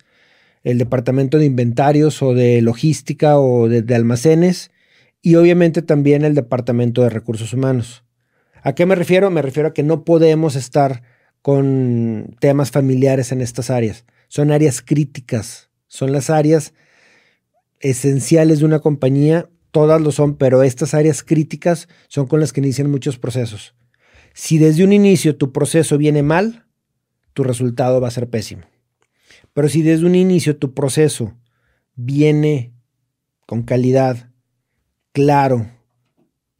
el 0.62 0.76
departamento 0.76 1.38
de 1.38 1.46
inventarios 1.46 2.22
o 2.22 2.34
de 2.34 2.60
logística 2.60 3.38
o 3.38 3.70
de, 3.70 3.94
almacenes 3.94 4.70
y 5.22 5.36
obviamente 5.36 5.80
también 5.80 6.22
el 6.22 6.34
departamento 6.34 7.02
de 7.02 7.08
recursos 7.08 7.54
humanos. 7.54 8.04
¿A 8.62 8.74
qué 8.74 8.84
me 8.84 8.96
refiero? 8.96 9.30
Me 9.30 9.40
refiero 9.40 9.70
a 9.70 9.72
que 9.72 9.82
no 9.82 10.04
podemos 10.04 10.54
estar 10.54 11.02
con 11.40 12.36
temas 12.40 12.70
familiares 12.70 13.32
en 13.32 13.40
estas 13.40 13.70
áreas. 13.70 14.04
Son 14.28 14.52
áreas 14.52 14.82
críticas, 14.82 15.70
son 15.88 16.12
las 16.12 16.28
áreas 16.28 16.74
esenciales 17.80 18.58
de 18.58 18.66
una 18.66 18.80
compañía, 18.80 19.48
todas 19.70 20.00
lo 20.00 20.12
son, 20.12 20.36
pero 20.36 20.62
estas 20.62 20.94
áreas 20.94 21.22
críticas 21.22 21.88
son 22.08 22.26
con 22.26 22.40
las 22.40 22.52
que 22.52 22.60
inician 22.60 22.90
muchos 22.90 23.18
procesos. 23.18 23.74
Si 24.34 24.58
desde 24.58 24.84
un 24.84 24.92
inicio 24.92 25.36
tu 25.36 25.52
proceso 25.52 25.98
viene 25.98 26.22
mal, 26.22 26.66
tu 27.32 27.44
resultado 27.44 28.00
va 28.00 28.08
a 28.08 28.12
ser 28.12 28.28
pésimo. 28.28 28.62
Pero 29.52 29.68
si 29.68 29.82
desde 29.82 30.06
un 30.06 30.14
inicio 30.14 30.56
tu 30.56 30.74
proceso 30.74 31.36
viene 31.94 32.72
con 33.46 33.62
calidad, 33.62 34.30
claro, 35.12 35.66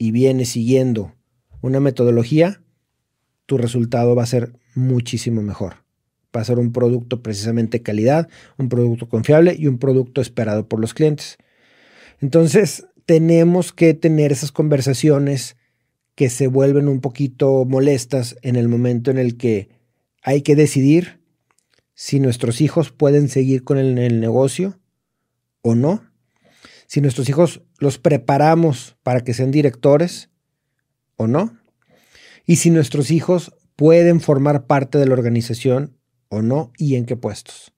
y 0.01 0.13
viene 0.13 0.47
siguiendo 0.47 1.15
una 1.61 1.79
metodología, 1.79 2.63
tu 3.47 3.59
resultado 3.59 4.15
va 4.15 4.23
a 4.23 4.27
ser 4.27 4.59
muchísimo 4.75 5.43
mejor. 5.43 5.75
Va 6.35 6.41
a 6.41 6.45
ser 6.45 6.59
un 6.59 6.73
producto 6.73 7.23
precisamente 7.23 7.83
calidad, 7.83 8.29
un 8.57 8.69
producto 8.69 9.09
confiable 9.09 9.55
y 9.59 9.67
un 9.67 9.79
producto 9.79 10.21
esperado 10.21 10.69
por 10.69 10.81
los 10.81 10.95
clientes. 10.95 11.37
Entonces, 12.21 12.87
tenemos 13.07 13.73
que 13.73 13.95
tener 13.95 14.33
esas 14.33 14.53
conversaciones 14.53 15.57
que 16.15 16.29
se 16.29 16.49
vuelven 16.49 16.89
un 16.89 17.01
poquito 17.01 17.65
molestas 17.65 18.37
en 18.43 18.57
el 18.57 18.69
momento 18.69 19.11
en 19.11 19.19
el 19.19 19.37
que 19.37 19.69
hay 20.23 20.43
que 20.43 20.57
decidir 20.57 21.21
si 21.95 22.21
nuestros 22.21 22.61
hijos 22.61 22.91
pueden 22.91 23.29
seguir 23.29 23.65
con 23.65 23.79
el, 23.79 23.97
el 23.99 24.21
negocio 24.21 24.79
o 25.63 25.75
no. 25.75 26.03
Si 26.87 27.01
nuestros 27.01 27.29
hijos 27.29 27.63
los 27.79 27.99
preparamos 27.99 28.97
para 29.03 29.23
que 29.23 29.35
sean 29.35 29.51
directores 29.51 30.31
o 31.17 31.27
no. 31.27 31.59
Y 32.47 32.57
si 32.57 32.71
nuestros 32.71 33.11
hijos 33.11 33.55
pueden 33.77 34.21
formar 34.21 34.67
parte 34.67 34.99
de 34.99 35.07
la 35.07 35.15
organización 35.15 35.97
o 36.29 36.43
no 36.43 36.73
y 36.77 36.97
en 36.97 37.07
qué 37.07 37.17
puestos. 37.17 37.73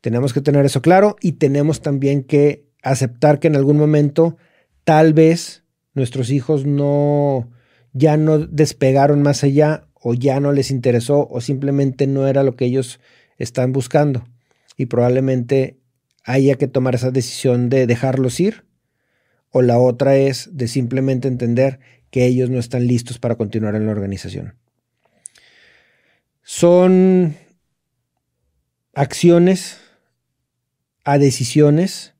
Tenemos 0.00 0.32
que 0.32 0.40
tener 0.40 0.66
eso 0.66 0.82
claro 0.82 1.16
y 1.20 1.32
tenemos 1.32 1.80
también 1.80 2.24
que 2.24 2.71
aceptar 2.82 3.38
que 3.38 3.48
en 3.48 3.56
algún 3.56 3.76
momento 3.76 4.36
tal 4.84 5.14
vez 5.14 5.64
nuestros 5.94 6.30
hijos 6.30 6.66
no 6.66 7.50
ya 7.92 8.16
no 8.16 8.38
despegaron 8.38 9.22
más 9.22 9.44
allá 9.44 9.86
o 9.94 10.14
ya 10.14 10.40
no 10.40 10.52
les 10.52 10.70
interesó 10.70 11.28
o 11.30 11.40
simplemente 11.40 12.06
no 12.06 12.26
era 12.26 12.42
lo 12.42 12.56
que 12.56 12.64
ellos 12.64 13.00
están 13.38 13.72
buscando 13.72 14.24
y 14.76 14.86
probablemente 14.86 15.78
haya 16.24 16.56
que 16.56 16.68
tomar 16.68 16.94
esa 16.94 17.10
decisión 17.10 17.68
de 17.68 17.86
dejarlos 17.86 18.40
ir 18.40 18.64
o 19.50 19.62
la 19.62 19.78
otra 19.78 20.16
es 20.16 20.50
de 20.52 20.66
simplemente 20.66 21.28
entender 21.28 21.78
que 22.10 22.26
ellos 22.26 22.50
no 22.50 22.58
están 22.58 22.86
listos 22.86 23.18
para 23.18 23.36
continuar 23.36 23.74
en 23.74 23.86
la 23.86 23.92
organización. 23.92 24.54
Son 26.42 27.36
acciones 28.94 29.78
a 31.04 31.18
decisiones 31.18 32.14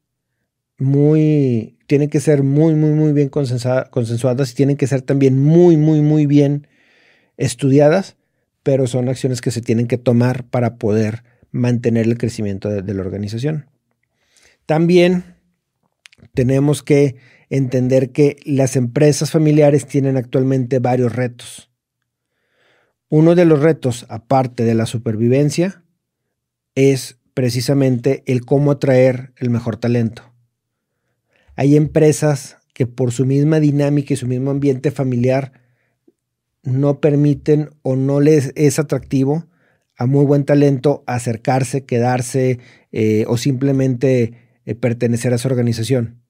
muy 0.83 1.77
tienen 1.93 2.09
que 2.09 2.21
ser 2.21 2.43
muy, 2.43 2.75
muy, 2.75 2.93
muy 2.93 3.13
bien 3.13 3.29
consensuadas 3.29 4.51
y 4.51 4.55
tienen 4.55 4.79
que 4.79 4.87
ser 4.87 5.03
también 5.03 5.39
muy, 5.39 5.77
muy, 5.77 6.01
muy 6.01 6.25
bien 6.25 6.67
estudiadas, 7.37 8.17
pero 8.63 8.87
son 8.87 9.11
acciones 9.11 9.43
que 9.43 9.51
se 9.51 9.61
tienen 9.61 9.89
que 9.89 9.99
tomar 9.99 10.45
para 10.45 10.77
poder 10.77 11.23
mantener 11.51 12.07
el 12.07 12.17
crecimiento 12.17 12.71
de, 12.71 12.95
la 12.95 13.03
organización. 13.03 13.67
También 14.65 15.37
tenemos 16.33 16.83
que 16.83 17.17
entender 17.51 18.11
que 18.11 18.37
las 18.47 18.75
empresas 18.77 19.31
familiares 19.31 19.87
tienen 19.87 20.17
actualmente 20.17 20.79
varios 20.79 21.15
retos. 21.15 21.71
Uno 23.11 23.35
de 23.35 23.45
los 23.45 23.61
retos, 23.61 24.07
aparte 24.09 24.65
de 24.65 24.75
la 24.75 24.87
supervivencia, 24.87 25.85
es 26.75 27.19
precisamente 27.35 28.23
el 28.25 28.47
cómo 28.47 28.71
atraer 28.71 29.35
el 29.37 29.51
mejor 29.51 29.77
talento. 29.77 30.32
Hay 31.57 31.77
empresas 31.77 32.59
que 32.75 32.87
por 32.87 33.13
su 33.13 33.27
misma 33.27 33.61
dinámica 33.61 34.15
y 34.15 34.17
su 34.17 34.27
mismo 34.27 34.51
ambiente 34.51 34.91
familiar 34.91 35.53
no 36.63 37.01
permiten 37.01 37.71
o 37.83 37.97
no 37.97 38.21
les 38.21 38.53
es 38.55 38.79
atractivo 38.79 39.47
a 39.97 40.07
muy 40.07 40.25
buen 40.25 40.45
talento 40.45 41.05
acercarse, 41.07 41.85
quedarse 41.85 42.59
eh, 42.93 43.25
o 43.29 43.37
simplemente 43.37 44.35
eh, 44.65 44.75
pertenecer 44.75 45.35
a 45.35 45.39
su 45.39 45.49
organización. 45.49 46.23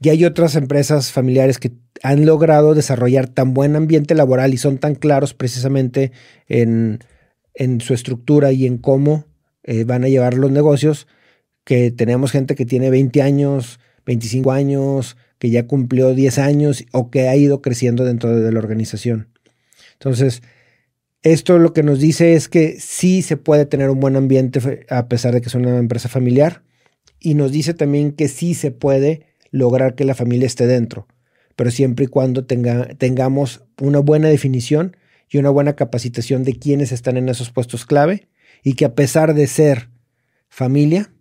Y 0.00 0.10
hay 0.10 0.24
otras 0.24 0.54
empresas 0.56 1.10
familiares 1.10 1.58
que 1.58 1.72
han 2.02 2.26
logrado 2.26 2.74
desarrollar 2.74 3.28
tan 3.28 3.54
buen 3.54 3.76
ambiente 3.76 4.14
laboral 4.14 4.52
y 4.52 4.58
son 4.58 4.78
tan 4.78 4.94
claros 4.94 5.34
precisamente 5.34 6.12
en, 6.48 7.00
su 7.80 7.94
estructura 7.94 8.52
y 8.52 8.66
en 8.66 8.76
cómo 8.76 9.24
eh, 9.64 9.84
van 9.84 10.04
a 10.04 10.08
llevar 10.08 10.34
los 10.34 10.50
negocios, 10.50 11.06
que 11.64 11.90
tenemos 11.90 12.30
gente 12.30 12.54
que 12.54 12.66
tiene 12.66 12.90
20 12.90 13.22
años, 13.22 13.80
25 14.06 14.52
años, 14.52 15.16
que 15.38 15.50
ya 15.50 15.66
cumplió 15.66 16.14
10 16.14 16.38
años 16.38 16.84
o 16.92 17.10
que 17.10 17.28
ha 17.28 17.36
ido 17.36 17.60
creciendo 17.60 18.04
dentro 18.04 18.34
de 18.34 18.52
la 18.52 18.58
organización. 18.58 19.28
Entonces, 19.94 20.42
esto 21.22 21.58
lo 21.58 21.72
que 21.72 21.82
nos 21.82 21.98
dice 21.98 22.34
es 22.34 22.48
que 22.48 22.76
sí 22.80 23.22
se 23.22 23.36
puede 23.36 23.66
tener 23.66 23.90
un 23.90 24.00
buen 24.00 24.16
ambiente 24.16 24.86
a 24.88 25.08
pesar 25.08 25.34
de 25.34 25.40
que 25.40 25.48
es 25.48 25.54
una 25.54 25.76
empresa 25.76 26.08
familiar 26.08 26.62
y 27.18 27.34
nos 27.34 27.50
dice 27.50 27.74
también 27.74 28.12
que 28.12 28.28
sí 28.28 28.54
se 28.54 28.70
puede 28.70 29.26
lograr 29.50 29.94
que 29.94 30.04
la 30.04 30.14
familia 30.14 30.46
esté 30.46 30.66
dentro, 30.66 31.08
pero 31.56 31.70
siempre 31.70 32.04
y 32.04 32.08
cuando 32.08 32.44
tenga, 32.44 32.86
tengamos 32.98 33.64
una 33.80 33.98
buena 33.98 34.28
definición 34.28 34.96
y 35.28 35.38
una 35.38 35.50
buena 35.50 35.74
capacitación 35.74 36.44
de 36.44 36.58
quienes 36.58 36.92
están 36.92 37.16
en 37.16 37.28
esos 37.28 37.50
puestos 37.50 37.86
clave 37.86 38.28
y 38.62 38.74
que 38.74 38.84
a 38.84 38.94
pesar 38.94 39.34
de 39.34 39.46
ser 39.46 39.88
familia, 40.48 41.12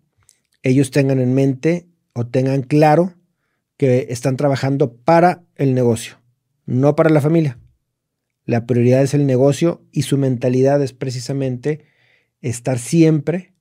ellos 0.62 0.92
tengan 0.92 1.20
en 1.20 1.34
mente 1.34 1.88
o 2.16 2.26
tengan 2.26 2.64
claro 2.64 3.14
que 3.78 4.08
están 4.10 4.38
trabajando 4.38 4.96
para 4.96 5.44
el 5.56 5.76
negocio, 5.76 6.16
no 6.66 6.96
para 6.96 7.10
la 7.10 7.22
familia. 7.22 7.60
La 8.46 8.66
prioridad 8.66 9.04
es 9.04 9.14
el 9.14 9.26
negocio 9.26 9.84
y 9.92 10.04
su 10.04 10.18
mentalidad 10.18 10.82
es 10.82 10.94
precisamente 10.94 11.86
estar 12.42 12.80
siempre 12.80 13.54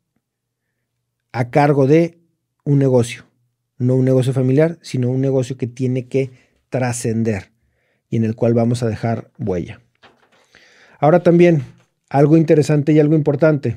a 1.32 1.50
cargo 1.50 1.86
de 1.86 2.20
un 2.64 2.78
negocio, 2.78 3.26
no 3.76 3.96
un 3.96 4.04
negocio 4.04 4.32
familiar, 4.32 4.78
sino 4.82 5.10
un 5.10 5.20
negocio 5.20 5.56
que 5.56 5.66
tiene 5.66 6.06
que 6.06 6.30
trascender 6.68 7.50
y 8.08 8.16
en 8.16 8.24
el 8.24 8.36
cual 8.36 8.54
vamos 8.54 8.84
a 8.84 8.88
dejar 8.88 9.32
huella. 9.38 9.80
Ahora 11.00 11.24
también, 11.24 11.64
algo 12.08 12.36
interesante 12.36 12.92
y 12.92 13.00
algo 13.00 13.16
importante. 13.16 13.76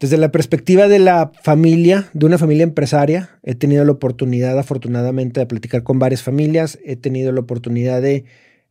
Desde 0.00 0.16
la 0.16 0.30
perspectiva 0.30 0.86
de 0.86 1.00
la 1.00 1.32
familia, 1.42 2.08
de 2.12 2.26
una 2.26 2.38
familia 2.38 2.62
empresaria, 2.62 3.30
he 3.42 3.56
tenido 3.56 3.84
la 3.84 3.90
oportunidad, 3.90 4.56
afortunadamente, 4.56 5.40
de 5.40 5.46
platicar 5.46 5.82
con 5.82 5.98
varias 5.98 6.22
familias, 6.22 6.78
he 6.84 6.94
tenido 6.94 7.32
la 7.32 7.40
oportunidad 7.40 8.00
de 8.00 8.24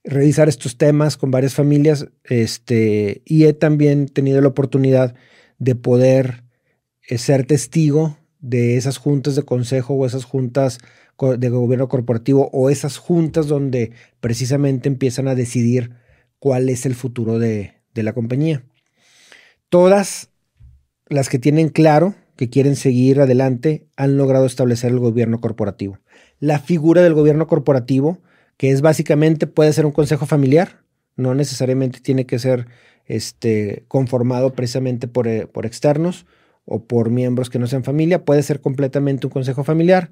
revisar 0.05 0.47
estos 0.47 0.77
temas 0.77 1.17
con 1.17 1.29
varias 1.29 1.53
familias, 1.53 2.07
este, 2.23 3.23
y 3.25 3.43
he 3.43 3.51
también 3.51 4.07
tenido 4.07 4.39
la 4.39 4.47
oportunidad 4.47 5.15
de 5.59 5.75
poder 5.75 6.45
eh, 7.09 7.17
ser 7.17 7.45
testigo 7.45 8.17
de 8.39 8.77
esas 8.77 8.97
juntas 8.97 9.35
de 9.35 9.43
consejo 9.43 9.95
o 9.95 10.05
esas 10.05 10.23
juntas 10.23 10.77
de 11.37 11.49
gobierno 11.49 11.89
corporativo 11.89 12.49
o 12.53 12.69
esas 12.69 12.97
juntas 12.97 13.47
donde 13.47 13.91
precisamente 14.21 14.87
empiezan 14.87 15.27
a 15.27 15.35
decidir 15.35 15.91
cuál 16.39 16.69
es 16.69 16.85
el 16.85 16.93
futuro 16.95 17.39
de, 17.39 17.73
de 17.93 18.03
la 18.03 18.13
compañía. 18.13 18.63
Todas 19.69 20.29
las 21.09 21.29
que 21.29 21.39
tienen 21.39 21.69
claro 21.69 22.15
que 22.35 22.49
quieren 22.49 22.75
seguir 22.75 23.19
adelante 23.19 23.87
han 23.95 24.17
logrado 24.17 24.45
establecer 24.45 24.91
el 24.91 24.99
gobierno 24.99 25.39
corporativo. 25.39 25.99
La 26.39 26.59
figura 26.59 27.01
del 27.01 27.13
gobierno 27.13 27.47
corporativo, 27.47 28.19
que 28.57 28.71
es 28.71 28.81
básicamente 28.81 29.47
puede 29.47 29.73
ser 29.73 29.85
un 29.85 29.91
consejo 29.91 30.25
familiar, 30.25 30.83
no 31.15 31.33
necesariamente 31.33 31.99
tiene 31.99 32.25
que 32.25 32.39
ser 32.39 32.67
este, 33.05 33.83
conformado 33.87 34.53
precisamente 34.53 35.07
por, 35.07 35.27
eh, 35.27 35.47
por 35.47 35.65
externos 35.65 36.25
o 36.65 36.83
por 36.83 37.09
miembros 37.09 37.49
que 37.49 37.59
no 37.59 37.67
sean 37.67 37.83
familia, 37.83 38.25
puede 38.25 38.43
ser 38.43 38.61
completamente 38.61 39.25
un 39.25 39.31
consejo 39.31 39.63
familiar, 39.63 40.11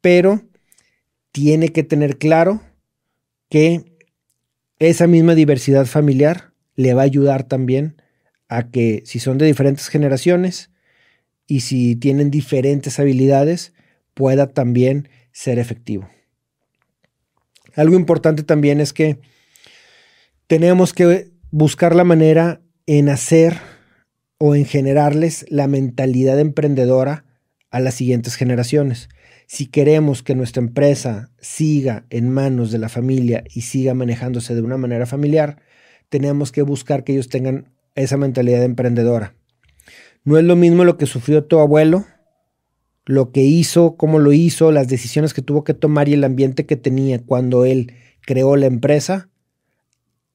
pero 0.00 0.42
tiene 1.32 1.70
que 1.70 1.82
tener 1.82 2.18
claro 2.18 2.60
que 3.48 3.84
esa 4.78 5.06
misma 5.06 5.34
diversidad 5.34 5.86
familiar 5.86 6.52
le 6.76 6.94
va 6.94 7.02
a 7.02 7.06
ayudar 7.06 7.44
también 7.44 7.96
a 8.56 8.70
que 8.70 9.02
si 9.04 9.18
son 9.18 9.38
de 9.38 9.46
diferentes 9.46 9.88
generaciones 9.88 10.70
y 11.46 11.60
si 11.60 11.96
tienen 11.96 12.30
diferentes 12.30 12.98
habilidades, 12.98 13.72
pueda 14.14 14.46
también 14.48 15.08
ser 15.32 15.58
efectivo. 15.58 16.08
Algo 17.74 17.96
importante 17.96 18.44
también 18.44 18.80
es 18.80 18.92
que 18.92 19.18
tenemos 20.46 20.92
que 20.92 21.30
buscar 21.50 21.96
la 21.96 22.04
manera 22.04 22.60
en 22.86 23.08
hacer 23.08 23.58
o 24.38 24.54
en 24.54 24.64
generarles 24.64 25.46
la 25.48 25.66
mentalidad 25.66 26.38
emprendedora 26.38 27.24
a 27.70 27.80
las 27.80 27.94
siguientes 27.94 28.36
generaciones. 28.36 29.08
Si 29.46 29.66
queremos 29.66 30.22
que 30.22 30.34
nuestra 30.34 30.62
empresa 30.62 31.30
siga 31.40 32.06
en 32.10 32.30
manos 32.30 32.70
de 32.70 32.78
la 32.78 32.88
familia 32.88 33.42
y 33.52 33.62
siga 33.62 33.94
manejándose 33.94 34.54
de 34.54 34.62
una 34.62 34.76
manera 34.76 35.06
familiar, 35.06 35.60
tenemos 36.08 36.52
que 36.52 36.62
buscar 36.62 37.02
que 37.02 37.12
ellos 37.12 37.28
tengan 37.28 37.73
esa 37.94 38.16
mentalidad 38.16 38.62
emprendedora. 38.62 39.34
No 40.24 40.38
es 40.38 40.44
lo 40.44 40.56
mismo 40.56 40.84
lo 40.84 40.96
que 40.96 41.06
sufrió 41.06 41.44
tu 41.44 41.58
abuelo, 41.58 42.06
lo 43.06 43.30
que 43.32 43.42
hizo, 43.42 43.96
cómo 43.96 44.18
lo 44.18 44.32
hizo, 44.32 44.72
las 44.72 44.88
decisiones 44.88 45.34
que 45.34 45.42
tuvo 45.42 45.64
que 45.64 45.74
tomar 45.74 46.08
y 46.08 46.14
el 46.14 46.24
ambiente 46.24 46.66
que 46.66 46.76
tenía 46.76 47.18
cuando 47.18 47.64
él 47.64 47.92
creó 48.22 48.56
la 48.56 48.66
empresa, 48.66 49.28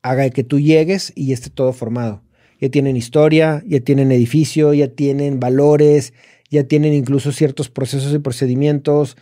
haga 0.01 0.29
que 0.29 0.43
tú 0.43 0.59
llegues 0.59 1.11
y 1.15 1.33
esté 1.33 1.49
todo 1.49 1.73
formado. 1.73 2.23
Ya 2.61 2.69
tienen 2.69 2.97
historia, 2.97 3.63
ya 3.65 3.79
tienen 3.79 4.11
edificio, 4.11 4.73
ya 4.73 4.89
tienen 4.89 5.39
valores, 5.39 6.13
ya 6.49 6.65
tienen 6.65 6.93
incluso 6.93 7.31
ciertos 7.31 7.69
procesos 7.69 8.13
y 8.13 8.19
procedimientos. 8.19 9.17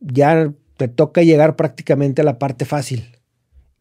Ya 0.00 0.52
te 0.76 0.88
toca 0.88 1.22
llegar 1.22 1.56
prácticamente 1.56 2.22
a 2.22 2.24
la 2.24 2.38
parte 2.38 2.64
fácil. 2.64 3.18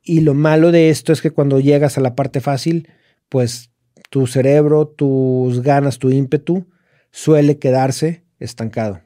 Y 0.03 0.21
lo 0.21 0.33
malo 0.33 0.71
de 0.71 0.89
esto 0.89 1.13
es 1.13 1.21
que 1.21 1.31
cuando 1.31 1.59
llegas 1.59 1.97
a 1.97 2.01
la 2.01 2.15
parte 2.15 2.41
fácil, 2.41 2.89
pues 3.29 3.71
tu 4.09 4.27
cerebro, 4.27 4.87
tus 4.87 5.61
ganas, 5.61 5.99
tu 5.99 6.09
ímpetu 6.09 6.67
suele 7.11 7.57
quedarse 7.57 8.23
estancado. 8.39 9.01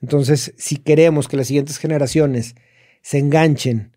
Entonces, 0.00 0.54
si 0.56 0.76
queremos 0.76 1.28
que 1.28 1.36
las 1.36 1.46
siguientes 1.46 1.78
generaciones 1.78 2.54
se 3.02 3.18
enganchen 3.18 3.96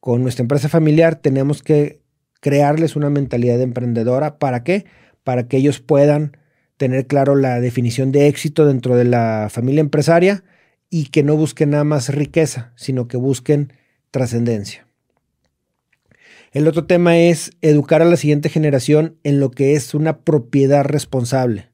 con 0.00 0.22
nuestra 0.22 0.42
empresa 0.42 0.68
familiar, 0.68 1.16
tenemos 1.16 1.62
que 1.62 2.00
crearles 2.40 2.96
una 2.96 3.10
mentalidad 3.10 3.60
emprendedora. 3.60 4.38
¿Para 4.38 4.62
qué? 4.64 4.84
Para 5.24 5.48
que 5.48 5.56
ellos 5.56 5.80
puedan 5.80 6.36
tener 6.76 7.06
claro 7.06 7.36
la 7.36 7.60
definición 7.60 8.12
de 8.12 8.26
éxito 8.28 8.66
dentro 8.66 8.96
de 8.96 9.04
la 9.04 9.48
familia 9.50 9.80
empresaria 9.80 10.44
y 10.90 11.06
que 11.06 11.22
no 11.22 11.36
busquen 11.36 11.70
nada 11.70 11.84
más 11.84 12.12
riqueza, 12.14 12.72
sino 12.76 13.08
que 13.08 13.16
busquen 13.16 13.72
trascendencia. 14.10 14.86
El 16.52 16.68
otro 16.68 16.84
tema 16.84 17.16
es 17.16 17.50
educar 17.62 18.02
a 18.02 18.04
la 18.04 18.18
siguiente 18.18 18.50
generación 18.50 19.16
en 19.24 19.40
lo 19.40 19.50
que 19.50 19.74
es 19.74 19.94
una 19.94 20.18
propiedad 20.18 20.84
responsable. 20.84 21.70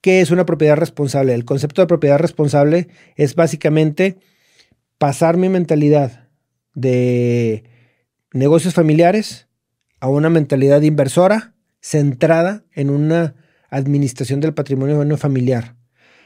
¿Qué 0.00 0.20
es 0.20 0.32
una 0.32 0.44
propiedad 0.44 0.76
responsable? 0.76 1.34
El 1.34 1.44
concepto 1.44 1.82
de 1.82 1.86
propiedad 1.86 2.18
responsable 2.18 2.88
es 3.14 3.36
básicamente 3.36 4.18
pasar 4.98 5.36
mi 5.36 5.48
mentalidad 5.48 6.28
de 6.74 7.62
negocios 8.32 8.74
familiares 8.74 9.46
a 10.00 10.08
una 10.08 10.30
mentalidad 10.30 10.82
inversora 10.82 11.54
centrada 11.80 12.64
en 12.72 12.90
una 12.90 13.36
administración 13.70 14.40
del 14.40 14.52
patrimonio 14.52 15.16
familiar. 15.16 15.76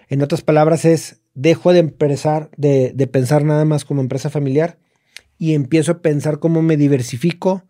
En 0.09 0.23
otras 0.23 0.41
palabras, 0.41 0.87
es 0.87 1.21
dejo 1.35 1.75
de, 1.75 1.81
empezar, 1.81 2.51
de, 2.57 2.93
de 2.95 3.07
pensar 3.07 3.45
nada 3.45 3.67
más 3.67 3.85
como 3.85 4.01
empresa 4.01 4.31
familiar 4.31 4.79
y 5.41 5.55
empiezo 5.55 5.93
a 5.93 6.03
pensar 6.03 6.39
cómo 6.39 6.61
me 6.61 6.77
diversifico, 6.77 7.65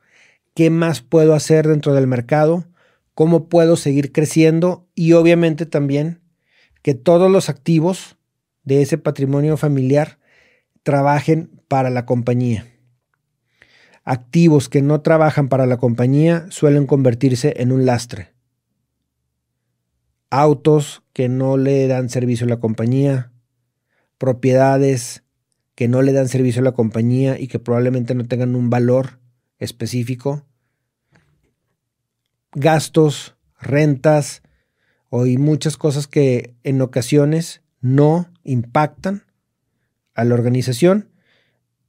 qué 0.54 0.70
más 0.70 1.02
puedo 1.02 1.34
hacer 1.34 1.68
dentro 1.68 1.94
del 1.94 2.08
mercado, 2.08 2.66
cómo 3.14 3.48
puedo 3.48 3.76
seguir 3.76 4.10
creciendo 4.10 4.88
y 4.96 5.12
obviamente 5.12 5.66
también 5.66 6.20
que 6.82 6.94
todos 6.94 7.30
los 7.30 7.48
activos 7.48 8.16
de 8.64 8.82
ese 8.82 8.98
patrimonio 8.98 9.56
familiar 9.56 10.18
trabajen 10.82 11.62
para 11.68 11.90
la 11.90 12.06
compañía. 12.06 12.66
Activos 14.02 14.68
que 14.68 14.82
no 14.82 15.00
trabajan 15.02 15.48
para 15.48 15.66
la 15.66 15.76
compañía 15.76 16.46
suelen 16.50 16.88
convertirse 16.88 17.54
en 17.58 17.70
un 17.70 17.86
lastre. 17.86 18.32
Autos 20.28 21.04
que 21.12 21.28
no 21.28 21.56
le 21.56 21.86
dan 21.86 22.08
servicio 22.08 22.46
a 22.46 22.50
la 22.50 22.58
compañía, 22.58 23.30
propiedades 24.18 25.22
que 25.80 25.88
no 25.88 26.02
le 26.02 26.12
dan 26.12 26.28
servicio 26.28 26.60
a 26.60 26.64
la 26.64 26.72
compañía 26.72 27.40
y 27.40 27.48
que 27.48 27.58
probablemente 27.58 28.14
no 28.14 28.26
tengan 28.26 28.54
un 28.54 28.68
valor 28.68 29.18
específico, 29.58 30.44
gastos, 32.52 33.34
rentas 33.58 34.42
o 35.08 35.24
y 35.24 35.38
muchas 35.38 35.78
cosas 35.78 36.06
que 36.06 36.54
en 36.64 36.82
ocasiones 36.82 37.62
no 37.80 38.30
impactan 38.44 39.22
a 40.12 40.26
la 40.26 40.34
organización 40.34 41.08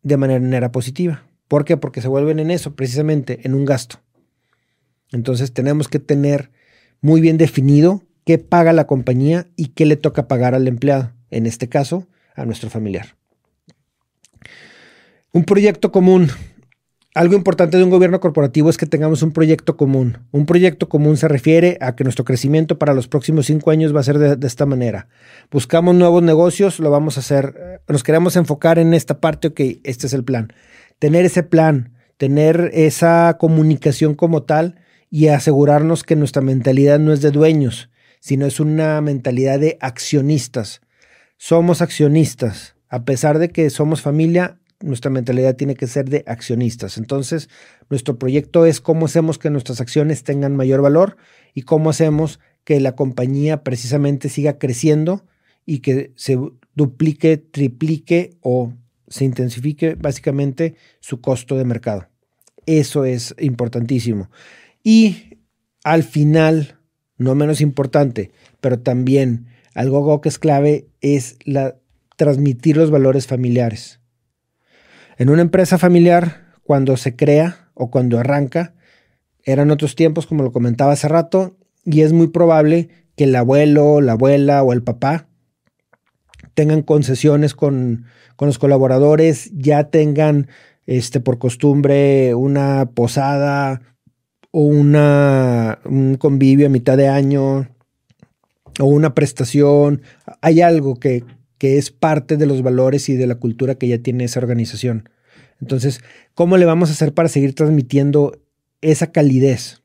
de 0.03 0.15
manera 0.15 0.71
positiva. 0.71 1.25
¿Por 1.49 1.65
qué? 1.65 1.75
Porque 1.75 2.01
se 2.01 2.07
vuelven 2.07 2.39
en 2.39 2.49
eso, 2.49 2.77
precisamente 2.77 3.41
en 3.43 3.53
un 3.53 3.65
gasto. 3.65 3.99
Entonces 5.11 5.51
tenemos 5.51 5.89
que 5.89 5.99
tener 5.99 6.49
muy 7.01 7.19
bien 7.19 7.37
definido 7.37 8.03
qué 8.23 8.37
paga 8.37 8.71
la 8.71 8.87
compañía 8.87 9.47
y 9.57 9.73
qué 9.73 9.85
le 9.85 9.97
toca 9.97 10.29
pagar 10.29 10.55
al 10.55 10.69
empleado, 10.69 11.11
en 11.29 11.45
este 11.45 11.67
caso, 11.67 12.07
a 12.35 12.45
nuestro 12.45 12.69
familiar. 12.69 13.17
Un 15.33 15.43
proyecto 15.43 15.91
común 15.91 16.29
algo 17.13 17.35
importante 17.35 17.77
de 17.77 17.83
un 17.83 17.89
gobierno 17.89 18.21
corporativo 18.21 18.69
es 18.69 18.77
que 18.77 18.85
tengamos 18.85 19.21
un 19.21 19.33
proyecto 19.33 19.75
común. 19.75 20.19
Un 20.31 20.45
proyecto 20.45 20.87
común 20.87 21.17
se 21.17 21.27
refiere 21.27 21.77
a 21.81 21.93
que 21.93 22.05
nuestro 22.05 22.23
crecimiento 22.23 22.79
para 22.79 22.93
los 22.93 23.09
próximos 23.09 23.47
cinco 23.47 23.69
años 23.71 23.93
va 23.93 23.99
a 23.99 24.03
ser 24.03 24.17
de, 24.17 24.47
esta 24.47 24.65
manera. 24.65 25.09
Buscamos 25.51 25.93
nuevos 25.93 26.23
negocios, 26.23 26.79
lo 26.79 26.89
vamos 26.89 27.17
a 27.17 27.19
hacer. 27.19 27.81
Nos 27.89 28.03
queremos 28.03 28.37
enfocar 28.37 28.79
en 28.79 28.93
esta 28.93 29.19
parte, 29.19 29.49
ok, 29.49 29.59
este 29.83 30.07
es 30.07 30.13
el 30.13 30.23
plan. 30.23 30.53
Tener 30.99 31.25
ese 31.25 31.43
plan, 31.43 31.97
tener 32.15 32.71
esa 32.73 33.35
comunicación 33.37 34.15
como 34.15 34.43
tal 34.43 34.79
y 35.09 35.27
asegurarnos 35.27 36.03
que 36.03 36.15
nuestra 36.15 36.41
mentalidad 36.41 36.97
no 36.97 37.11
es 37.11 37.19
de 37.19 37.31
dueños, 37.31 37.89
sino 38.21 38.45
es 38.45 38.61
una 38.61 39.01
mentalidad 39.01 39.59
de 39.59 39.77
accionistas. 39.81 40.79
Somos 41.35 41.81
accionistas. 41.81 42.75
A 42.87 43.03
pesar 43.03 43.37
de 43.37 43.49
que 43.49 43.69
somos 43.69 44.01
familia, 44.01 44.60
nuestra 44.81 45.11
mentalidad 45.11 45.55
tiene 45.55 45.75
que 45.75 45.87
ser 45.87 46.09
de 46.09 46.23
accionistas. 46.27 46.97
Entonces, 46.97 47.49
nuestro 47.89 48.17
proyecto 48.17 48.65
es 48.65 48.81
cómo 48.81 49.05
hacemos 49.05 49.37
que 49.37 49.49
nuestras 49.49 49.81
acciones 49.81 50.23
tengan 50.23 50.55
mayor 50.55 50.81
valor 50.81 51.17
y 51.53 51.63
cómo 51.63 51.89
hacemos 51.89 52.39
que 52.63 52.79
la 52.79 52.95
compañía 52.95 53.63
precisamente 53.63 54.29
siga 54.29 54.57
creciendo 54.57 55.25
y 55.65 55.79
que 55.79 56.11
se 56.15 56.37
duplique, 56.75 57.37
triplique 57.37 58.37
o 58.41 58.73
se 59.07 59.25
intensifique 59.25 59.95
básicamente 59.95 60.75
su 60.99 61.21
costo 61.21 61.57
de 61.57 61.65
mercado. 61.65 62.07
Eso 62.65 63.05
es 63.05 63.35
importantísimo. 63.39 64.29
Y 64.83 65.37
al 65.83 66.03
final, 66.03 66.79
no 67.17 67.35
menos 67.35 67.61
importante, 67.61 68.31
pero 68.59 68.79
también 68.79 69.47
algo 69.73 70.21
que 70.21 70.29
es 70.29 70.39
clave 70.39 70.87
es 71.01 71.37
la, 71.45 71.77
transmitir 72.17 72.77
los 72.77 72.91
valores 72.91 73.27
familiares. 73.27 74.00
En 75.21 75.29
una 75.29 75.43
empresa 75.43 75.77
familiar, 75.77 76.47
cuando 76.63 76.97
se 76.97 77.15
crea 77.15 77.69
o 77.75 77.91
cuando 77.91 78.17
arranca, 78.17 78.73
eran 79.43 79.69
otros 79.69 79.93
tiempos, 79.93 80.25
como 80.25 80.41
lo 80.41 80.51
comentaba 80.51 80.93
hace 80.93 81.07
rato, 81.07 81.57
y 81.85 82.01
es 82.01 82.11
muy 82.11 82.29
probable 82.29 82.89
que 83.15 83.25
el 83.25 83.35
abuelo, 83.35 84.01
la 84.01 84.13
abuela 84.13 84.63
o 84.63 84.73
el 84.73 84.81
papá 84.81 85.27
tengan 86.55 86.81
concesiones 86.81 87.53
con, 87.53 88.05
los 88.39 88.57
colaboradores, 88.57 89.51
ya 89.53 89.91
tengan 89.91 90.47
este, 90.87 91.19
por 91.19 91.37
costumbre 91.37 92.33
una 92.33 92.89
posada 92.91 93.83
o 94.49 94.61
una, 94.63 95.77
un 95.85 96.15
convivio 96.15 96.65
a 96.65 96.71
mitad 96.71 96.97
de 96.97 97.09
año 97.09 97.69
o 98.79 98.85
una 98.85 99.13
prestación. 99.13 100.01
Hay 100.41 100.61
algo 100.61 100.95
que, 100.95 101.23
que 101.61 101.77
es 101.77 101.91
parte 101.91 102.37
de 102.37 102.47
los 102.47 102.63
valores 102.63 103.07
y 103.07 103.15
de 103.15 103.27
la 103.27 103.35
cultura 103.35 103.75
que 103.75 103.87
ya 103.87 103.99
tiene 103.99 104.23
esa 104.23 104.39
organización. 104.39 105.09
Entonces, 105.61 106.01
¿cómo 106.33 106.57
le 106.57 106.65
vamos 106.65 106.89
a 106.89 106.93
hacer 106.93 107.13
para 107.13 107.29
seguir 107.29 107.53
transmitiendo 107.53 108.41
esa 108.81 109.11
calidez? 109.11 109.83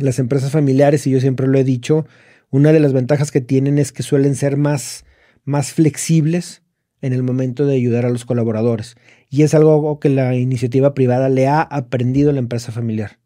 Las 0.00 0.18
empresas 0.18 0.50
familiares, 0.50 1.06
y 1.06 1.12
yo 1.12 1.20
siempre 1.20 1.46
lo 1.46 1.60
he 1.60 1.62
dicho, 1.62 2.06
una 2.50 2.72
de 2.72 2.80
las 2.80 2.92
ventajas 2.92 3.30
que 3.30 3.40
tienen 3.40 3.78
es 3.78 3.92
que 3.92 4.02
suelen 4.02 4.34
ser 4.34 4.56
más, 4.56 5.04
más 5.44 5.70
flexibles 5.70 6.62
en 7.00 7.12
el 7.12 7.22
momento 7.22 7.66
de 7.66 7.76
ayudar 7.76 8.04
a 8.04 8.10
los 8.10 8.24
colaboradores. 8.24 8.96
Y 9.30 9.44
es 9.44 9.54
algo 9.54 10.00
que 10.00 10.08
la 10.08 10.34
iniciativa 10.34 10.92
privada 10.92 11.28
le 11.28 11.46
ha 11.46 11.62
aprendido 11.62 12.30
a 12.30 12.32
la 12.32 12.40
empresa 12.40 12.72
familiar. 12.72 13.20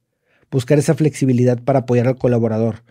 Buscar 0.50 0.78
esa 0.78 0.92
flexibilidad 0.92 1.62
para 1.62 1.78
apoyar 1.78 2.08
al 2.08 2.18
colaborador. 2.18 2.84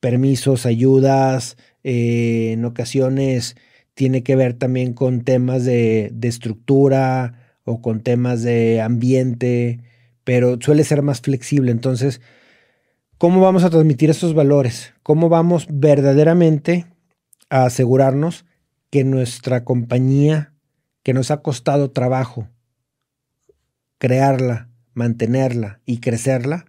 Permisos, 0.00 0.66
ayudas, 0.66 1.56
eh, 1.84 2.50
en 2.54 2.64
ocasiones 2.64 3.54
tiene 3.94 4.22
que 4.22 4.36
ver 4.36 4.54
también 4.54 4.94
con 4.94 5.22
temas 5.22 5.64
de, 5.64 6.12
estructura 6.22 7.56
o 7.64 7.80
con 7.80 8.00
temas 8.00 8.42
de 8.42 8.80
ambiente, 8.80 9.80
pero 10.24 10.58
suele 10.60 10.84
ser 10.84 11.02
más 11.02 11.20
flexible. 11.20 11.70
Entonces, 11.70 12.20
¿cómo 13.18 13.40
vamos 13.40 13.64
a 13.64 13.70
transmitir 13.70 14.10
esos 14.10 14.34
valores? 14.34 14.94
¿Cómo 15.02 15.28
vamos 15.28 15.66
verdaderamente 15.70 16.86
a 17.48 17.64
asegurarnos 17.64 18.46
que 18.90 19.04
nuestra 19.04 19.64
compañía, 19.64 20.54
que 21.02 21.14
nos 21.14 21.30
ha 21.30 21.42
costado 21.42 21.90
trabajo 21.90 22.48
crearla, 23.98 24.70
mantenerla 24.94 25.80
y 25.84 25.98
crecerla, 25.98 26.64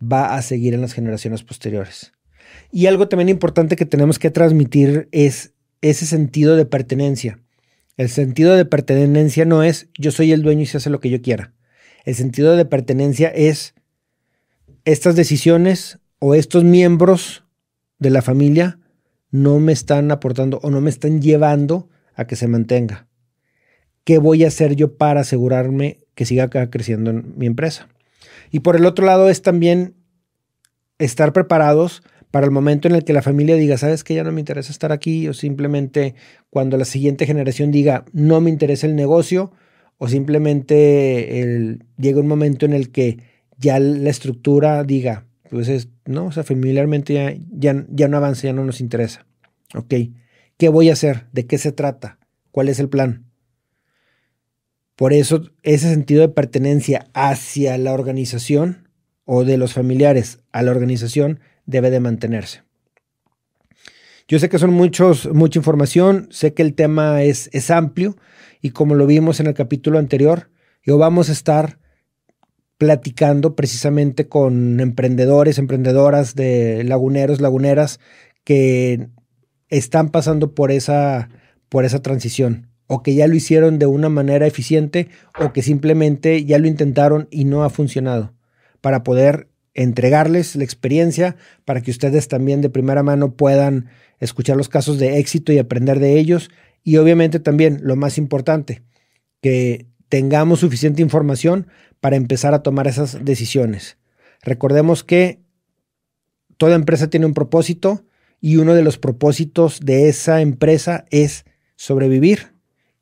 va 0.00 0.34
a 0.34 0.42
seguir 0.42 0.74
en 0.74 0.82
las 0.82 0.92
generaciones 0.92 1.42
posteriores? 1.42 2.12
Y 2.70 2.86
algo 2.86 3.08
también 3.08 3.28
importante 3.28 3.76
que 3.76 3.86
tenemos 3.86 4.18
que 4.18 4.30
transmitir 4.30 5.08
es 5.12 5.54
ese 5.80 6.06
sentido 6.06 6.56
de 6.56 6.66
pertenencia. 6.66 7.38
El 7.96 8.08
sentido 8.08 8.54
de 8.54 8.64
pertenencia 8.64 9.44
no 9.44 9.62
es 9.62 9.88
yo 9.98 10.10
soy 10.10 10.32
el 10.32 10.42
dueño 10.42 10.62
y 10.62 10.66
se 10.66 10.78
hace 10.78 10.90
lo 10.90 11.00
que 11.00 11.10
yo 11.10 11.20
quiera. 11.20 11.52
El 12.04 12.14
sentido 12.14 12.56
de 12.56 12.64
pertenencia 12.64 13.28
es 13.28 13.74
estas 14.84 15.16
decisiones 15.16 15.98
o 16.18 16.34
estos 16.34 16.64
miembros 16.64 17.44
de 17.98 18.10
la 18.10 18.22
familia 18.22 18.78
no 19.30 19.60
me 19.60 19.72
están 19.72 20.10
aportando 20.10 20.58
o 20.62 20.70
no 20.70 20.80
me 20.80 20.90
están 20.90 21.20
llevando 21.20 21.88
a 22.14 22.26
que 22.26 22.36
se 22.36 22.48
mantenga. 22.48 23.06
¿Qué 24.04 24.18
voy 24.18 24.44
a 24.44 24.48
hacer 24.48 24.76
yo 24.76 24.96
para 24.96 25.20
asegurarme 25.20 25.98
que 26.14 26.24
siga 26.24 26.48
creciendo 26.48 27.10
en 27.10 27.34
mi 27.36 27.46
empresa? 27.46 27.88
Y 28.50 28.60
por 28.60 28.76
el 28.76 28.86
otro 28.86 29.06
lado 29.06 29.28
es 29.28 29.42
también 29.42 29.94
estar 30.98 31.32
preparados 31.32 32.02
para 32.30 32.46
el 32.46 32.52
momento 32.52 32.88
en 32.88 32.94
el 32.94 33.04
que 33.04 33.12
la 33.12 33.22
familia 33.22 33.56
diga, 33.56 33.76
sabes 33.76 34.04
que 34.04 34.14
ya 34.14 34.24
no 34.24 34.32
me 34.32 34.40
interesa 34.40 34.70
estar 34.70 34.92
aquí, 34.92 35.26
o 35.28 35.34
simplemente 35.34 36.14
cuando 36.48 36.76
la 36.76 36.84
siguiente 36.84 37.26
generación 37.26 37.70
diga, 37.70 38.04
no 38.12 38.40
me 38.40 38.50
interesa 38.50 38.86
el 38.86 38.94
negocio, 38.94 39.52
o 39.98 40.08
simplemente 40.08 41.78
llega 41.98 42.20
un 42.20 42.28
momento 42.28 42.66
en 42.66 42.72
el 42.72 42.90
que 42.90 43.18
ya 43.58 43.78
la 43.78 44.08
estructura 44.08 44.82
diga, 44.84 45.26
pues 45.50 45.68
es, 45.68 45.88
no, 46.06 46.26
o 46.26 46.32
sea, 46.32 46.44
familiarmente 46.44 47.14
ya, 47.14 47.34
ya, 47.50 47.84
ya 47.90 48.08
no 48.08 48.16
avanza, 48.16 48.46
ya 48.46 48.52
no 48.52 48.64
nos 48.64 48.80
interesa. 48.80 49.26
Ok, 49.74 49.94
¿qué 50.56 50.68
voy 50.68 50.88
a 50.88 50.94
hacer? 50.94 51.26
¿De 51.32 51.46
qué 51.46 51.58
se 51.58 51.72
trata? 51.72 52.18
¿Cuál 52.50 52.68
es 52.68 52.78
el 52.78 52.88
plan? 52.88 53.26
Por 54.96 55.12
eso 55.12 55.50
ese 55.62 55.90
sentido 55.90 56.20
de 56.20 56.28
pertenencia 56.28 57.08
hacia 57.12 57.76
la 57.78 57.92
organización 57.92 58.88
o 59.24 59.44
de 59.44 59.56
los 59.56 59.72
familiares 59.72 60.40
a 60.52 60.62
la 60.62 60.70
organización 60.70 61.40
debe 61.70 61.90
de 61.90 62.00
mantenerse. 62.00 62.62
Yo 64.28 64.38
sé 64.38 64.48
que 64.48 64.58
son 64.58 64.72
muchos, 64.72 65.28
mucha 65.32 65.58
información, 65.58 66.28
sé 66.30 66.54
que 66.54 66.62
el 66.62 66.74
tema 66.74 67.22
es, 67.22 67.50
es 67.52 67.70
amplio 67.70 68.16
y 68.60 68.70
como 68.70 68.94
lo 68.94 69.06
vimos 69.06 69.40
en 69.40 69.48
el 69.48 69.54
capítulo 69.54 69.98
anterior, 69.98 70.50
yo 70.84 70.98
vamos 70.98 71.28
a 71.28 71.32
estar 71.32 71.78
platicando 72.78 73.56
precisamente 73.56 74.28
con 74.28 74.80
emprendedores, 74.80 75.58
emprendedoras 75.58 76.34
de 76.34 76.82
laguneros, 76.84 77.40
laguneras 77.40 78.00
que 78.44 79.08
están 79.68 80.08
pasando 80.08 80.54
por 80.54 80.70
esa, 80.70 81.28
por 81.68 81.84
esa 81.84 82.00
transición 82.00 82.70
o 82.86 83.02
que 83.02 83.14
ya 83.14 83.26
lo 83.26 83.34
hicieron 83.34 83.78
de 83.78 83.86
una 83.86 84.08
manera 84.08 84.46
eficiente 84.46 85.08
o 85.38 85.52
que 85.52 85.62
simplemente 85.62 86.44
ya 86.44 86.58
lo 86.58 86.66
intentaron 86.66 87.28
y 87.30 87.44
no 87.44 87.64
ha 87.64 87.70
funcionado 87.70 88.32
para 88.80 89.02
poder 89.02 89.49
entregarles 89.74 90.56
la 90.56 90.64
experiencia 90.64 91.36
para 91.64 91.80
que 91.80 91.90
ustedes 91.90 92.28
también 92.28 92.60
de 92.60 92.70
primera 92.70 93.02
mano 93.02 93.34
puedan 93.36 93.88
escuchar 94.18 94.56
los 94.56 94.68
casos 94.68 94.98
de 94.98 95.18
éxito 95.18 95.52
y 95.52 95.58
aprender 95.58 96.00
de 96.00 96.18
ellos. 96.18 96.50
Y 96.82 96.96
obviamente 96.96 97.40
también, 97.40 97.80
lo 97.82 97.96
más 97.96 98.18
importante, 98.18 98.82
que 99.40 99.86
tengamos 100.08 100.60
suficiente 100.60 101.02
información 101.02 101.68
para 102.00 102.16
empezar 102.16 102.54
a 102.54 102.62
tomar 102.62 102.86
esas 102.86 103.24
decisiones. 103.24 103.98
Recordemos 104.42 105.04
que 105.04 105.40
toda 106.56 106.74
empresa 106.74 107.08
tiene 107.08 107.26
un 107.26 107.34
propósito 107.34 108.04
y 108.40 108.56
uno 108.56 108.74
de 108.74 108.82
los 108.82 108.98
propósitos 108.98 109.80
de 109.80 110.08
esa 110.08 110.40
empresa 110.40 111.04
es 111.10 111.44
sobrevivir 111.76 112.52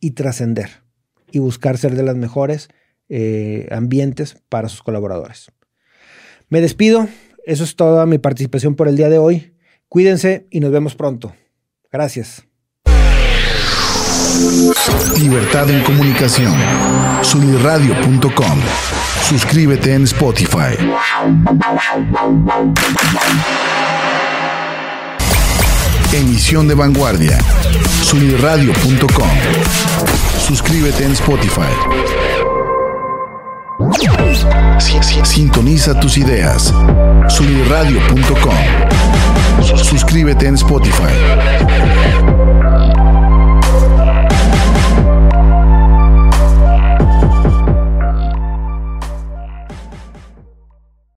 y 0.00 0.12
trascender 0.12 0.82
y 1.30 1.38
buscar 1.38 1.78
ser 1.78 1.94
de 1.94 2.02
las 2.02 2.16
mejores 2.16 2.68
eh, 3.08 3.68
ambientes 3.70 4.36
para 4.48 4.68
sus 4.68 4.82
colaboradores. 4.82 5.50
Me 6.48 6.60
despido. 6.60 7.08
Eso 7.44 7.64
es 7.64 7.76
toda 7.76 8.06
mi 8.06 8.18
participación 8.18 8.74
por 8.74 8.88
el 8.88 8.96
día 8.96 9.08
de 9.08 9.18
hoy. 9.18 9.54
Cuídense 9.88 10.46
y 10.50 10.60
nos 10.60 10.70
vemos 10.70 10.94
pronto. 10.94 11.34
Gracias. 11.90 12.44
Libertad 15.18 15.70
en 15.70 15.82
comunicación. 15.82 16.54
Sunirradio.com. 17.22 18.58
Suscríbete 19.22 19.94
en 19.94 20.04
Spotify. 20.04 20.76
Emisión 26.12 26.68
de 26.68 26.74
vanguardia. 26.74 27.38
Sunirradio.com. 28.02 29.28
Suscríbete 30.46 31.04
en 31.04 31.12
Spotify. 31.12 32.17
Sintoniza 35.24 35.98
tus 36.00 36.16
ideas. 36.16 36.72
Suniradio.com. 37.28 38.54
Suscríbete 39.82 40.46
en 40.46 40.54
Spotify. 40.54 42.17